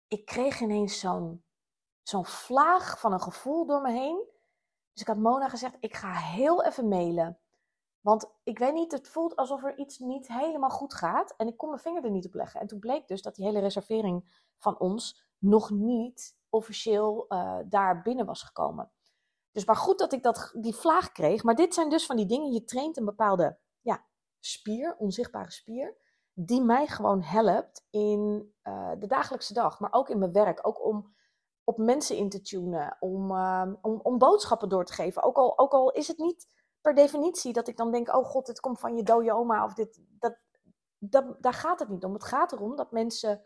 ik 0.07 0.25
kreeg 0.25 0.59
ineens 0.59 0.99
zo'n 0.99 1.43
zo'n 2.03 2.25
vlaag 2.25 2.99
van 2.99 3.13
een 3.13 3.21
gevoel 3.21 3.65
door 3.65 3.81
me 3.81 3.91
heen. 3.91 4.25
Dus 4.91 5.01
ik 5.01 5.07
had 5.07 5.17
Mona 5.17 5.49
gezegd, 5.49 5.75
ik 5.79 5.95
ga 5.95 6.13
heel 6.13 6.63
even 6.63 6.87
mailen. 6.87 7.39
Want 8.07 8.31
ik 8.43 8.59
weet 8.59 8.73
niet, 8.73 8.91
het 8.91 9.09
voelt 9.09 9.35
alsof 9.35 9.63
er 9.63 9.77
iets 9.77 9.99
niet 9.99 10.27
helemaal 10.27 10.69
goed 10.69 10.93
gaat. 10.93 11.33
En 11.37 11.47
ik 11.47 11.57
kon 11.57 11.69
mijn 11.69 11.81
vinger 11.81 12.03
er 12.03 12.11
niet 12.11 12.25
op 12.25 12.33
leggen. 12.33 12.59
En 12.59 12.67
toen 12.67 12.79
bleek 12.79 13.07
dus 13.07 13.21
dat 13.21 13.35
die 13.35 13.45
hele 13.45 13.59
reservering 13.59 14.41
van 14.57 14.79
ons 14.79 15.27
nog 15.37 15.69
niet 15.69 16.37
officieel 16.49 17.25
uh, 17.29 17.57
daar 17.65 18.01
binnen 18.01 18.25
was 18.25 18.43
gekomen. 18.43 18.91
Dus 19.51 19.65
maar 19.65 19.75
goed 19.75 19.99
dat 19.99 20.13
ik 20.13 20.23
dat, 20.23 20.51
die 20.53 20.75
vlaag 20.75 21.11
kreeg. 21.11 21.43
Maar 21.43 21.55
dit 21.55 21.73
zijn 21.73 21.89
dus 21.89 22.05
van 22.05 22.15
die 22.15 22.25
dingen. 22.25 22.51
Je 22.51 22.63
traint 22.63 22.97
een 22.97 23.05
bepaalde 23.05 23.59
ja, 23.81 24.05
spier, 24.39 24.95
onzichtbare 24.97 25.51
spier. 25.51 25.97
Die 26.33 26.61
mij 26.61 26.87
gewoon 26.87 27.21
helpt 27.21 27.87
in 27.89 28.53
uh, 28.63 28.91
de 28.99 29.07
dagelijkse 29.07 29.53
dag. 29.53 29.79
Maar 29.79 29.93
ook 29.93 30.09
in 30.09 30.19
mijn 30.19 30.33
werk. 30.33 30.67
Ook 30.67 30.85
om 30.85 31.15
op 31.63 31.77
mensen 31.77 32.17
in 32.17 32.29
te 32.29 32.41
tunen. 32.41 32.97
Om, 32.99 33.31
uh, 33.31 33.73
om, 33.81 33.99
om 34.03 34.17
boodschappen 34.17 34.69
door 34.69 34.85
te 34.85 34.93
geven. 34.93 35.23
Ook 35.23 35.37
al, 35.37 35.57
ook 35.57 35.73
al 35.73 35.91
is 35.91 36.07
het 36.07 36.17
niet 36.17 36.56
per 36.81 36.95
definitie 36.95 37.53
dat 37.53 37.67
ik 37.67 37.77
dan 37.77 37.91
denk, 37.91 38.15
oh 38.15 38.25
god, 38.25 38.45
dit 38.45 38.59
komt 38.59 38.79
van 38.79 38.95
je 38.95 39.03
dode 39.03 39.33
oma 39.33 39.63
of 39.63 39.73
dit, 39.73 39.99
dat, 40.19 40.37
dat, 40.97 41.35
daar 41.39 41.53
gaat 41.53 41.79
het 41.79 41.89
niet 41.89 42.03
om. 42.03 42.13
Het 42.13 42.23
gaat 42.23 42.51
erom 42.51 42.75
dat 42.75 42.91
mensen 42.91 43.41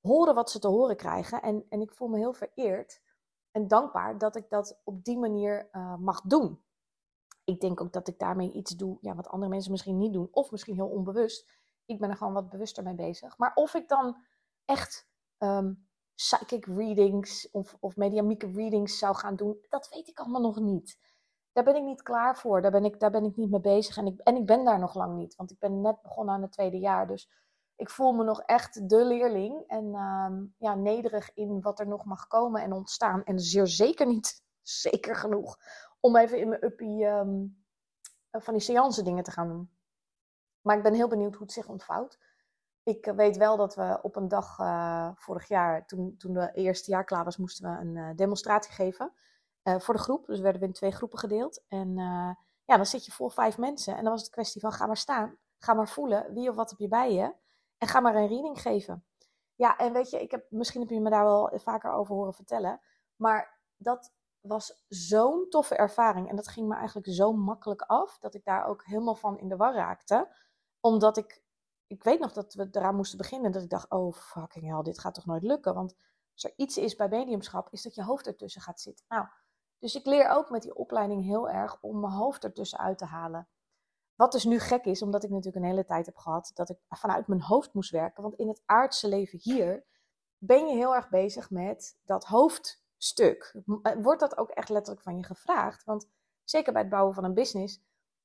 horen 0.00 0.34
wat 0.34 0.50
ze 0.50 0.58
te 0.58 0.68
horen 0.68 0.96
krijgen. 0.96 1.42
En, 1.42 1.66
en 1.68 1.80
ik 1.80 1.92
voel 1.92 2.08
me 2.08 2.18
heel 2.18 2.32
vereerd 2.32 3.02
en 3.50 3.68
dankbaar 3.68 4.18
dat 4.18 4.36
ik 4.36 4.48
dat 4.48 4.80
op 4.84 5.04
die 5.04 5.18
manier 5.18 5.68
uh, 5.72 5.96
mag 5.96 6.20
doen. 6.20 6.62
Ik 7.44 7.60
denk 7.60 7.80
ook 7.80 7.92
dat 7.92 8.08
ik 8.08 8.18
daarmee 8.18 8.52
iets 8.52 8.76
doe 8.76 8.98
ja, 9.00 9.14
wat 9.14 9.28
andere 9.28 9.50
mensen 9.50 9.70
misschien 9.70 9.98
niet 9.98 10.12
doen, 10.12 10.28
of 10.30 10.50
misschien 10.50 10.74
heel 10.74 10.88
onbewust. 10.88 11.50
Ik 11.84 11.98
ben 11.98 12.10
er 12.10 12.16
gewoon 12.16 12.32
wat 12.32 12.48
bewuster 12.48 12.82
mee 12.82 12.94
bezig. 12.94 13.38
Maar 13.38 13.54
of 13.54 13.74
ik 13.74 13.88
dan 13.88 14.16
echt 14.64 15.08
um, 15.38 15.88
psychic 16.14 16.66
readings 16.66 17.50
of, 17.50 17.76
of 17.80 17.96
mediamieke 17.96 18.50
readings 18.52 18.98
zou 18.98 19.16
gaan 19.16 19.36
doen, 19.36 19.58
dat 19.68 19.88
weet 19.88 20.08
ik 20.08 20.18
allemaal 20.18 20.40
nog 20.40 20.60
niet 20.60 20.98
daar 21.52 21.64
ben 21.64 21.76
ik 21.76 21.82
niet 21.82 22.02
klaar 22.02 22.36
voor. 22.36 22.62
Daar 22.62 22.70
ben 22.70 22.84
ik, 22.84 23.00
daar 23.00 23.10
ben 23.10 23.24
ik 23.24 23.36
niet 23.36 23.50
mee 23.50 23.60
bezig. 23.60 23.96
En 23.96 24.06
ik, 24.06 24.20
en 24.20 24.36
ik 24.36 24.46
ben 24.46 24.64
daar 24.64 24.78
nog 24.78 24.94
lang 24.94 25.16
niet. 25.16 25.36
Want 25.36 25.50
ik 25.50 25.58
ben 25.58 25.80
net 25.80 26.02
begonnen 26.02 26.34
aan 26.34 26.42
het 26.42 26.52
tweede 26.52 26.78
jaar. 26.78 27.06
Dus 27.06 27.30
ik 27.76 27.90
voel 27.90 28.12
me 28.12 28.24
nog 28.24 28.42
echt 28.42 28.88
de 28.88 29.04
leerling. 29.04 29.64
En 29.66 29.84
uh, 29.84 30.30
ja, 30.58 30.74
nederig 30.74 31.34
in 31.34 31.60
wat 31.60 31.80
er 31.80 31.86
nog 31.86 32.04
mag 32.04 32.26
komen 32.26 32.62
en 32.62 32.72
ontstaan. 32.72 33.24
En 33.24 33.38
zeer 33.38 33.66
zeker 33.66 34.06
niet 34.06 34.42
zeker 34.62 35.16
genoeg 35.16 35.58
om 36.00 36.16
even 36.16 36.38
in 36.38 36.48
mijn 36.48 36.64
uppie 36.64 37.04
um, 37.04 37.64
van 38.30 38.54
die 38.54 38.62
seance 38.62 39.02
dingen 39.02 39.24
te 39.24 39.30
gaan 39.30 39.48
doen. 39.48 39.70
Maar 40.60 40.76
ik 40.76 40.82
ben 40.82 40.94
heel 40.94 41.08
benieuwd 41.08 41.34
hoe 41.34 41.42
het 41.42 41.52
zich 41.52 41.68
ontvouwt. 41.68 42.18
Ik 42.82 43.12
weet 43.16 43.36
wel 43.36 43.56
dat 43.56 43.74
we 43.74 43.98
op 44.02 44.16
een 44.16 44.28
dag 44.28 44.58
uh, 44.58 45.10
vorig 45.14 45.48
jaar, 45.48 45.86
toen, 45.86 46.14
toen 46.16 46.32
de 46.32 46.50
eerste 46.52 46.90
jaar 46.90 47.04
klaar 47.04 47.24
was, 47.24 47.36
moesten 47.36 47.70
we 47.70 47.80
een 47.80 48.16
demonstratie 48.16 48.72
geven. 48.72 49.12
Uh, 49.64 49.78
voor 49.78 49.94
de 49.94 50.00
groep. 50.00 50.26
Dus 50.26 50.40
werden 50.40 50.60
we 50.60 50.66
in 50.66 50.72
twee 50.72 50.90
groepen 50.90 51.18
gedeeld. 51.18 51.62
En 51.68 51.88
uh, 51.88 52.34
ja, 52.64 52.76
dan 52.76 52.86
zit 52.86 53.04
je 53.04 53.12
voor 53.12 53.30
vijf 53.30 53.58
mensen. 53.58 53.96
En 53.96 54.02
dan 54.02 54.12
was 54.12 54.22
het 54.22 54.30
kwestie 54.30 54.60
van 54.60 54.72
ga 54.72 54.86
maar 54.86 54.96
staan. 54.96 55.36
Ga 55.58 55.74
maar 55.74 55.88
voelen. 55.88 56.34
Wie 56.34 56.48
of 56.48 56.54
wat 56.54 56.70
heb 56.70 56.78
je 56.78 56.88
bij 56.88 57.12
je? 57.12 57.34
En 57.78 57.88
ga 57.88 58.00
maar 58.00 58.14
een 58.14 58.28
reading 58.28 58.60
geven. 58.60 59.04
Ja, 59.54 59.76
en 59.76 59.92
weet 59.92 60.10
je, 60.10 60.22
ik 60.22 60.30
heb, 60.30 60.46
misschien 60.50 60.80
heb 60.80 60.90
je 60.90 61.00
me 61.00 61.10
daar 61.10 61.24
wel 61.24 61.52
vaker 61.54 61.92
over 61.92 62.14
horen 62.14 62.34
vertellen. 62.34 62.80
Maar 63.16 63.60
dat 63.76 64.12
was 64.40 64.84
zo'n 64.88 65.46
toffe 65.48 65.76
ervaring. 65.76 66.28
En 66.28 66.36
dat 66.36 66.48
ging 66.48 66.68
me 66.68 66.74
eigenlijk 66.74 67.06
zo 67.12 67.32
makkelijk 67.32 67.82
af. 67.82 68.18
Dat 68.18 68.34
ik 68.34 68.44
daar 68.44 68.64
ook 68.64 68.84
helemaal 68.84 69.14
van 69.14 69.38
in 69.38 69.48
de 69.48 69.56
war 69.56 69.74
raakte. 69.74 70.28
Omdat 70.80 71.16
ik, 71.16 71.42
ik 71.86 72.02
weet 72.02 72.20
nog 72.20 72.32
dat 72.32 72.54
we 72.54 72.68
eraan 72.70 72.96
moesten 72.96 73.18
beginnen. 73.18 73.52
Dat 73.52 73.62
ik 73.62 73.70
dacht, 73.70 73.90
oh 73.90 74.12
fucking 74.12 74.66
hell, 74.66 74.82
dit 74.82 74.98
gaat 74.98 75.14
toch 75.14 75.26
nooit 75.26 75.42
lukken. 75.42 75.74
Want 75.74 75.94
als 76.32 76.44
er 76.44 76.52
iets 76.56 76.78
is 76.78 76.94
bij 76.96 77.08
mediumschap, 77.08 77.68
is 77.70 77.82
dat 77.82 77.94
je 77.94 78.04
hoofd 78.04 78.26
ertussen 78.26 78.62
gaat 78.62 78.80
zitten. 78.80 79.04
Nou, 79.08 79.26
dus 79.80 79.94
ik 79.94 80.06
leer 80.06 80.28
ook 80.28 80.50
met 80.50 80.62
die 80.62 80.74
opleiding 80.74 81.24
heel 81.24 81.50
erg 81.50 81.78
om 81.80 82.00
mijn 82.00 82.12
hoofd 82.12 82.44
ertussen 82.44 82.78
uit 82.78 82.98
te 82.98 83.04
halen. 83.04 83.48
Wat 84.14 84.32
dus 84.32 84.44
nu 84.44 84.58
gek 84.58 84.84
is, 84.84 85.02
omdat 85.02 85.24
ik 85.24 85.30
natuurlijk 85.30 85.56
een 85.56 85.70
hele 85.70 85.84
tijd 85.84 86.06
heb 86.06 86.16
gehad 86.16 86.50
dat 86.54 86.70
ik 86.70 86.78
vanuit 86.88 87.26
mijn 87.26 87.42
hoofd 87.42 87.74
moest 87.74 87.90
werken. 87.90 88.22
Want 88.22 88.34
in 88.34 88.48
het 88.48 88.62
aardse 88.66 89.08
leven 89.08 89.38
hier 89.42 89.84
ben 90.38 90.66
je 90.66 90.74
heel 90.74 90.94
erg 90.94 91.08
bezig 91.08 91.50
met 91.50 91.98
dat 92.04 92.24
hoofdstuk. 92.24 93.54
Eh, 93.82 93.92
wordt 94.02 94.20
dat 94.20 94.36
ook 94.36 94.50
echt 94.50 94.68
letterlijk 94.68 95.04
van 95.04 95.16
je 95.16 95.24
gevraagd? 95.24 95.84
Want 95.84 96.08
zeker 96.44 96.72
bij 96.72 96.82
het 96.82 96.90
bouwen 96.90 97.14
van 97.14 97.24
een 97.24 97.34
business, 97.34 97.80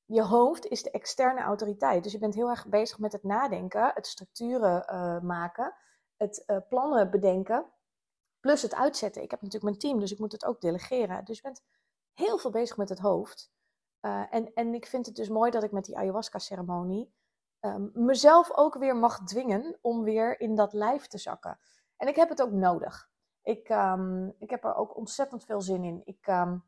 je 0.05 0.23
hoofd 0.23 0.65
is 0.65 0.83
de 0.83 0.91
externe 0.91 1.41
autoriteit. 1.41 2.03
Dus 2.03 2.11
je 2.11 2.19
bent 2.19 2.35
heel 2.35 2.49
erg 2.49 2.67
bezig 2.67 2.99
met 2.99 3.11
het 3.11 3.23
nadenken, 3.23 3.91
het 3.93 4.07
structuren 4.07 4.85
uh, 4.91 5.19
maken, 5.19 5.73
het 6.17 6.43
uh, 6.47 6.57
plannen 6.69 7.11
bedenken. 7.11 7.65
Plus 8.45 8.61
het 8.61 8.75
uitzetten. 8.75 9.21
Ik 9.21 9.31
heb 9.31 9.41
natuurlijk 9.41 9.71
mijn 9.71 9.81
team, 9.81 9.99
dus 9.99 10.11
ik 10.11 10.19
moet 10.19 10.31
het 10.31 10.45
ook 10.45 10.61
delegeren. 10.61 11.25
Dus 11.25 11.35
je 11.35 11.41
bent 11.41 11.63
heel 12.13 12.37
veel 12.37 12.51
bezig 12.51 12.77
met 12.77 12.89
het 12.89 12.99
hoofd. 12.99 13.51
Uh, 14.01 14.33
en, 14.33 14.53
en 14.53 14.73
ik 14.73 14.85
vind 14.85 15.05
het 15.05 15.15
dus 15.15 15.29
mooi 15.29 15.51
dat 15.51 15.63
ik 15.63 15.71
met 15.71 15.85
die 15.85 15.97
ayahuasca-ceremonie 15.97 17.13
um, 17.61 17.91
mezelf 17.93 18.51
ook 18.55 18.75
weer 18.75 18.95
mag 18.95 19.23
dwingen 19.23 19.77
om 19.81 20.03
weer 20.03 20.39
in 20.39 20.55
dat 20.55 20.73
lijf 20.73 21.07
te 21.07 21.17
zakken. 21.17 21.59
En 21.97 22.07
ik 22.07 22.15
heb 22.15 22.29
het 22.29 22.41
ook 22.41 22.51
nodig. 22.51 23.09
Ik, 23.43 23.69
um, 23.69 24.35
ik 24.39 24.49
heb 24.49 24.63
er 24.63 24.75
ook 24.75 24.97
ontzettend 24.97 25.45
veel 25.45 25.61
zin 25.61 25.83
in. 25.83 26.01
Ik, 26.03 26.27
um, 26.27 26.63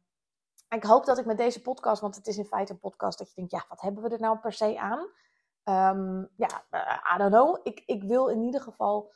ik 0.69 0.83
hoop 0.83 1.05
dat 1.05 1.17
ik 1.17 1.25
met 1.25 1.37
deze 1.37 1.61
podcast, 1.61 2.01
want 2.01 2.15
het 2.15 2.27
is 2.27 2.37
in 2.37 2.45
feite 2.45 2.71
een 2.71 2.79
podcast, 2.79 3.17
dat 3.17 3.27
je 3.27 3.35
denkt, 3.35 3.51
ja, 3.51 3.65
wat 3.69 3.81
hebben 3.81 4.03
we 4.03 4.09
er 4.09 4.19
nou 4.19 4.37
per 4.37 4.53
se 4.53 4.79
aan? 4.79 5.09
Ehm, 5.63 6.25
ja, 6.35 6.63
uh, 6.71 7.15
I 7.15 7.17
don't 7.17 7.33
know. 7.33 7.59
Ik, 7.63 7.83
ik 7.85 8.03
wil 8.03 8.27
in 8.27 8.41
ieder 8.41 8.61
geval 8.61 9.11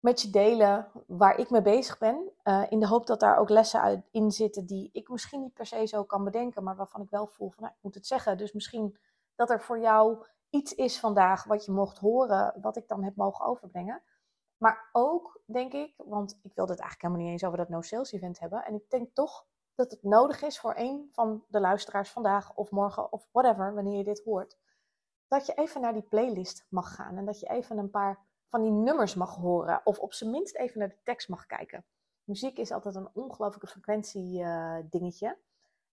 met 0.00 0.20
je 0.20 0.30
delen 0.30 0.90
waar 1.06 1.38
ik 1.38 1.50
mee 1.50 1.62
bezig 1.62 1.98
ben. 1.98 2.30
Uh, 2.44 2.62
in 2.68 2.80
de 2.80 2.86
hoop 2.86 3.06
dat 3.06 3.20
daar 3.20 3.36
ook 3.36 3.48
lessen 3.48 3.80
uit, 3.80 4.08
in 4.10 4.30
zitten 4.30 4.66
die 4.66 4.88
ik 4.92 5.08
misschien 5.08 5.40
niet 5.40 5.54
per 5.54 5.66
se 5.66 5.86
zo 5.86 6.04
kan 6.04 6.24
bedenken, 6.24 6.64
maar 6.64 6.76
waarvan 6.76 7.02
ik 7.02 7.10
wel 7.10 7.26
voel 7.26 7.50
van, 7.50 7.62
nou, 7.62 7.74
ik 7.76 7.82
moet 7.82 7.94
het 7.94 8.06
zeggen. 8.06 8.38
Dus 8.38 8.52
misschien 8.52 8.96
dat 9.34 9.50
er 9.50 9.60
voor 9.60 9.78
jou 9.78 10.26
iets 10.50 10.74
is 10.74 11.00
vandaag 11.00 11.44
wat 11.44 11.64
je 11.64 11.72
mocht 11.72 11.98
horen, 11.98 12.54
wat 12.60 12.76
ik 12.76 12.88
dan 12.88 13.02
heb 13.02 13.16
mogen 13.16 13.44
overbrengen. 13.44 14.02
Maar 14.56 14.88
ook, 14.92 15.40
denk 15.46 15.72
ik, 15.72 15.94
want 15.96 16.38
ik 16.42 16.54
wilde 16.54 16.72
het 16.72 16.80
eigenlijk 16.80 17.02
helemaal 17.02 17.22
niet 17.22 17.32
eens 17.32 17.44
over 17.44 17.58
dat 17.58 17.68
no-sales 17.68 18.12
event 18.12 18.40
hebben. 18.40 18.64
En 18.64 18.74
ik 18.74 18.90
denk 18.90 19.14
toch 19.14 19.46
dat 19.74 19.90
het 19.90 20.02
nodig 20.02 20.42
is 20.42 20.60
voor 20.60 20.74
een 20.76 21.08
van 21.12 21.44
de 21.48 21.60
luisteraars 21.60 22.10
vandaag 22.10 22.54
of 22.54 22.70
morgen 22.70 23.12
of 23.12 23.28
whatever, 23.32 23.74
wanneer 23.74 23.96
je 23.96 24.04
dit 24.04 24.22
hoort. 24.24 24.58
Dat 25.28 25.46
je 25.46 25.54
even 25.54 25.80
naar 25.80 25.92
die 25.92 26.02
playlist 26.02 26.66
mag 26.68 26.94
gaan 26.94 27.16
en 27.16 27.24
dat 27.24 27.40
je 27.40 27.48
even 27.48 27.78
een 27.78 27.90
paar 27.90 28.18
van 28.50 28.62
die 28.62 28.70
nummers 28.70 29.14
mag 29.14 29.34
horen. 29.34 29.80
Of 29.84 29.98
op 29.98 30.12
zijn 30.12 30.30
minst 30.30 30.56
even 30.56 30.78
naar 30.78 30.88
de 30.88 31.02
tekst 31.02 31.28
mag 31.28 31.46
kijken. 31.46 31.84
Muziek 32.24 32.58
is 32.58 32.70
altijd 32.70 32.94
een 32.94 33.10
ongelooflijke 33.12 33.66
frequentie 33.66 34.40
uh, 34.40 34.76
dingetje. 34.90 35.38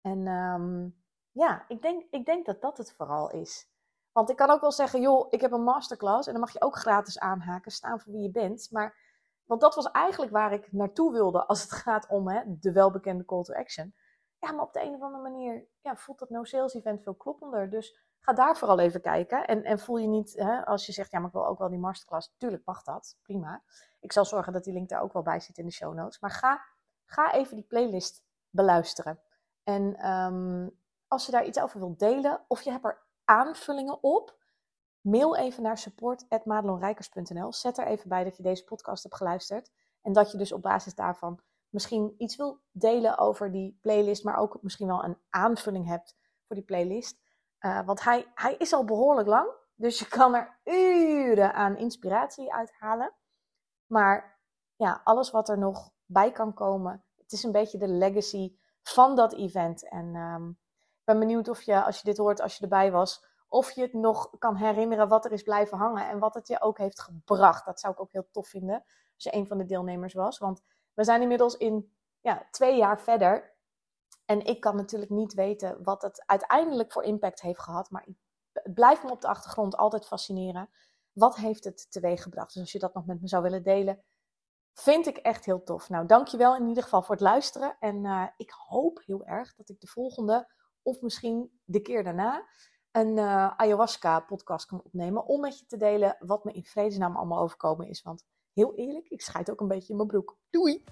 En 0.01 0.27
um, 0.27 1.03
ja, 1.31 1.65
ik 1.69 1.83
denk, 1.83 2.05
ik 2.11 2.25
denk 2.25 2.47
dat 2.47 2.61
dat 2.61 2.79
het 2.79 2.93
vooral 2.93 3.31
is. 3.31 3.71
Want 4.13 4.31
ik 4.31 4.37
kan 4.37 4.51
ook 4.51 4.61
wel 4.61 4.73
zeggen, 4.73 5.01
joh, 5.01 5.27
ik 5.31 5.41
heb 5.41 5.53
een 5.53 5.63
masterclass 5.63 6.27
en 6.27 6.33
dan 6.33 6.43
mag 6.43 6.53
je 6.53 6.63
ook 6.63 6.77
gratis 6.77 7.19
aanhaken, 7.19 7.71
staan 7.71 8.01
voor 8.01 8.13
wie 8.13 8.23
je 8.23 8.31
bent. 8.31 8.69
Maar, 8.71 8.97
want 9.45 9.61
dat 9.61 9.75
was 9.75 9.91
eigenlijk 9.91 10.33
waar 10.33 10.53
ik 10.53 10.73
naartoe 10.73 11.13
wilde 11.13 11.47
als 11.47 11.63
het 11.63 11.73
gaat 11.73 12.09
om 12.09 12.29
hè, 12.29 12.43
de 12.47 12.73
welbekende 12.73 13.25
call 13.25 13.43
to 13.43 13.55
action. 13.55 13.95
Ja, 14.43 14.53
maar 14.53 14.65
op 14.65 14.73
de 14.73 14.83
een 14.83 14.95
of 14.95 15.03
andere 15.03 15.23
manier 15.23 15.67
ja, 15.81 15.97
voelt 15.97 16.19
dat 16.19 16.31
no 16.31 16.45
sales 16.45 16.75
event 16.75 17.03
veel 17.03 17.15
kloppender. 17.15 17.71
Dus 17.71 17.99
ga 18.19 18.33
daar 18.33 18.57
vooral 18.57 18.79
even 18.79 19.01
kijken. 19.01 19.47
En, 19.47 19.65
en 19.65 19.79
voel 19.79 19.97
je 19.97 20.07
niet, 20.07 20.33
hè, 20.37 20.65
als 20.65 20.87
je 20.87 20.93
zegt, 20.93 21.11
ja, 21.11 21.19
maar 21.19 21.27
ik 21.27 21.35
wil 21.35 21.47
ook 21.47 21.59
wel 21.59 21.69
die 21.69 21.79
masterclass. 21.79 22.35
Tuurlijk 22.37 22.65
mag 22.65 22.83
dat, 22.83 23.19
prima. 23.23 23.63
Ik 24.01 24.13
zal 24.13 24.25
zorgen 24.25 24.53
dat 24.53 24.65
die 24.65 24.73
link 24.73 24.89
daar 24.89 25.03
ook 25.03 25.13
wel 25.13 25.23
bij 25.23 25.41
zit 25.41 25.59
in 25.59 25.67
de 25.67 25.73
show 25.73 25.95
notes. 25.95 26.21
Maar 26.21 26.31
ga, 26.31 26.65
ga 27.05 27.33
even 27.33 27.57
die 27.57 27.65
playlist 27.65 28.25
beluisteren. 28.51 29.21
En 29.65 30.11
um, 30.11 30.81
als 31.09 31.27
je 31.27 31.33
daar 31.33 31.47
iets 31.47 31.61
over 31.61 31.79
wilt 31.79 31.99
delen, 31.99 32.45
of 32.49 32.63
je 32.63 32.71
hebt 32.71 32.85
er 32.85 33.03
aanvullingen 33.25 34.03
op, 34.03 34.37
mail 35.01 35.37
even 35.37 35.63
naar 35.63 35.79
support.madelonrijkers.nl. 35.79 37.53
Zet 37.53 37.79
er 37.79 37.87
even 37.87 38.09
bij 38.09 38.25
dat 38.25 38.37
je 38.37 38.43
deze 38.43 38.65
podcast 38.65 39.03
hebt 39.03 39.15
geluisterd. 39.15 39.71
En 40.01 40.13
dat 40.13 40.33
je 40.33 40.39
dus 40.39 40.53
op 40.53 40.63
basis 40.63 40.95
daarvan 40.95 41.41
misschien 41.73 42.15
iets 42.19 42.37
wil 42.37 42.61
delen 42.71 43.19
over 43.19 43.53
die 43.53 43.79
playlist, 43.81 44.25
maar 44.25 44.37
ook 44.37 44.59
misschien 44.61 44.87
wel 44.87 45.05
een 45.05 45.19
aanvulling 45.31 45.87
hebt 45.87 46.17
voor 46.47 46.57
die 46.57 46.65
playlist. 46.65 47.21
Uh, 47.61 47.87
want 47.87 48.03
hij, 48.03 48.27
hij 48.35 48.55
is 48.55 48.73
al 48.73 48.85
behoorlijk 48.85 49.29
lang, 49.29 49.51
dus 49.75 49.99
je 49.99 50.09
kan 50.09 50.35
er 50.35 50.59
uren 50.65 51.55
aan 51.55 51.77
inspiratie 51.77 52.53
uithalen. 52.53 53.13
Maar 53.87 54.41
ja, 54.77 55.01
alles 55.05 55.31
wat 55.31 55.49
er 55.49 55.59
nog 55.59 55.91
bij 56.05 56.33
kan 56.33 56.55
komen, 56.55 57.05
het 57.17 57.33
is 57.33 57.43
een 57.43 57.53
beetje 57.53 57.79
de 57.79 57.89
legacy 57.89 58.57
van 58.83 59.17
dat 59.17 59.33
event. 59.33 59.89
En 59.89 60.15
um, 60.15 60.59
ik 60.81 61.05
ben 61.05 61.19
benieuwd 61.19 61.49
of 61.49 61.63
je, 61.63 61.85
als 61.85 61.97
je 61.97 62.05
dit 62.05 62.17
hoort, 62.17 62.41
als 62.41 62.57
je 62.57 62.63
erbij 62.63 62.93
was, 62.93 63.25
of 63.49 63.71
je 63.71 63.83
het 63.83 63.93
nog 63.93 64.31
kan 64.39 64.57
herinneren 64.57 65.09
wat 65.09 65.25
er 65.25 65.33
is 65.33 65.43
blijven 65.43 65.79
hangen 65.79 66.09
en 66.09 66.19
wat 66.19 66.35
het 66.35 66.49
je 66.49 66.61
ook 66.61 66.79
heeft 66.79 67.01
gebracht. 67.01 67.65
Dat 67.65 67.81
zou 67.81 67.93
ik 67.93 68.01
ook 68.01 68.13
heel 68.13 68.29
tof 68.31 68.49
vinden 68.49 68.85
als 69.15 69.25
je 69.25 69.35
een 69.35 69.47
van 69.47 69.59
de 69.59 69.65
deelnemers 69.65 70.15
was. 70.15 70.39
Want 70.39 70.63
we 70.95 71.05
zijn 71.05 71.23
inmiddels 71.23 71.57
in 71.57 71.93
ja, 72.21 72.49
twee 72.51 72.77
jaar 72.77 73.01
verder. 73.01 73.55
En 74.25 74.45
ik 74.45 74.61
kan 74.61 74.77
natuurlijk 74.77 75.11
niet 75.11 75.35
weten 75.35 75.83
wat 75.83 76.03
het 76.03 76.23
uiteindelijk 76.27 76.93
voor 76.93 77.03
impact 77.05 77.41
heeft 77.41 77.61
gehad. 77.61 77.91
Maar 77.91 78.07
het 78.53 78.75
blijft 78.75 79.03
me 79.03 79.11
op 79.11 79.21
de 79.21 79.29
achtergrond 79.29 79.77
altijd 79.77 80.07
fascineren. 80.07 80.69
Wat 81.13 81.37
heeft 81.37 81.65
het 81.65 81.91
teweeg 81.91 82.23
gebracht? 82.23 82.53
Dus 82.53 82.63
als 82.63 82.73
je 82.73 82.79
dat 82.79 82.95
nog 82.95 83.07
met 83.07 83.21
me 83.21 83.29
zou 83.29 83.43
willen 83.43 83.63
delen, 83.63 84.03
vind 84.73 85.07
ik 85.07 85.17
echt 85.17 85.45
heel 85.45 85.63
tof. 85.63 85.89
Nou, 85.89 86.07
dankjewel 86.07 86.57
in 86.57 86.69
ieder 86.69 86.83
geval 86.83 87.03
voor 87.03 87.15
het 87.15 87.25
luisteren. 87.25 87.77
En 87.81 88.05
uh, 88.05 88.27
ik 88.37 88.51
hoop 88.51 89.03
heel 89.05 89.25
erg 89.25 89.55
dat 89.55 89.69
ik 89.69 89.81
de 89.81 89.87
volgende 89.87 90.53
of 90.83 91.01
misschien 91.01 91.61
de 91.65 91.81
keer 91.81 92.05
daarna 92.05 92.47
een 92.91 93.17
uh, 93.17 93.57
ayahuasca-podcast 93.57 94.67
kan 94.67 94.83
opnemen. 94.83 95.27
Om 95.27 95.41
met 95.41 95.59
je 95.59 95.67
te 95.67 95.77
delen 95.77 96.17
wat 96.19 96.45
me 96.45 96.53
in 96.53 96.65
vredesnaam 96.65 97.17
allemaal 97.17 97.43
overkomen 97.43 97.89
is. 97.89 98.03
Want 98.03 98.25
heel 98.55 98.73
eerlijk, 98.77 99.09
ik 99.09 99.21
scheid 99.21 99.51
ook 99.51 99.61
een 99.61 99.69
beetje 99.69 99.89
in 99.89 99.97
mijn 99.97 100.09
broek. 100.09 100.37
Doei! 100.51 100.83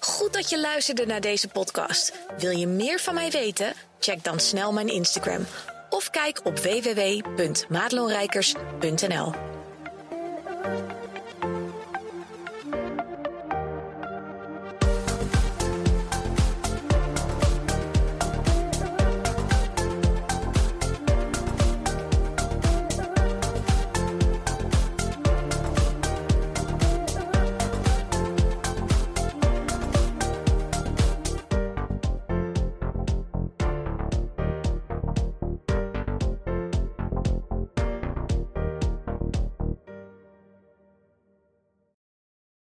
Goed 0.00 0.32
dat 0.32 0.50
je 0.50 0.60
luisterde 0.60 1.06
naar 1.06 1.20
deze 1.20 1.48
podcast. 1.48 2.26
Wil 2.38 2.50
je 2.50 2.66
meer 2.66 2.98
van 2.98 3.14
mij 3.14 3.30
weten? 3.30 3.72
Check 3.98 4.24
dan 4.24 4.40
snel 4.40 4.72
mijn 4.72 4.88
Instagram. 4.88 5.44
Of 5.90 6.10
kijk 6.10 6.40
op 6.44 6.58
www.maatloonrijkers.nl 6.58 9.32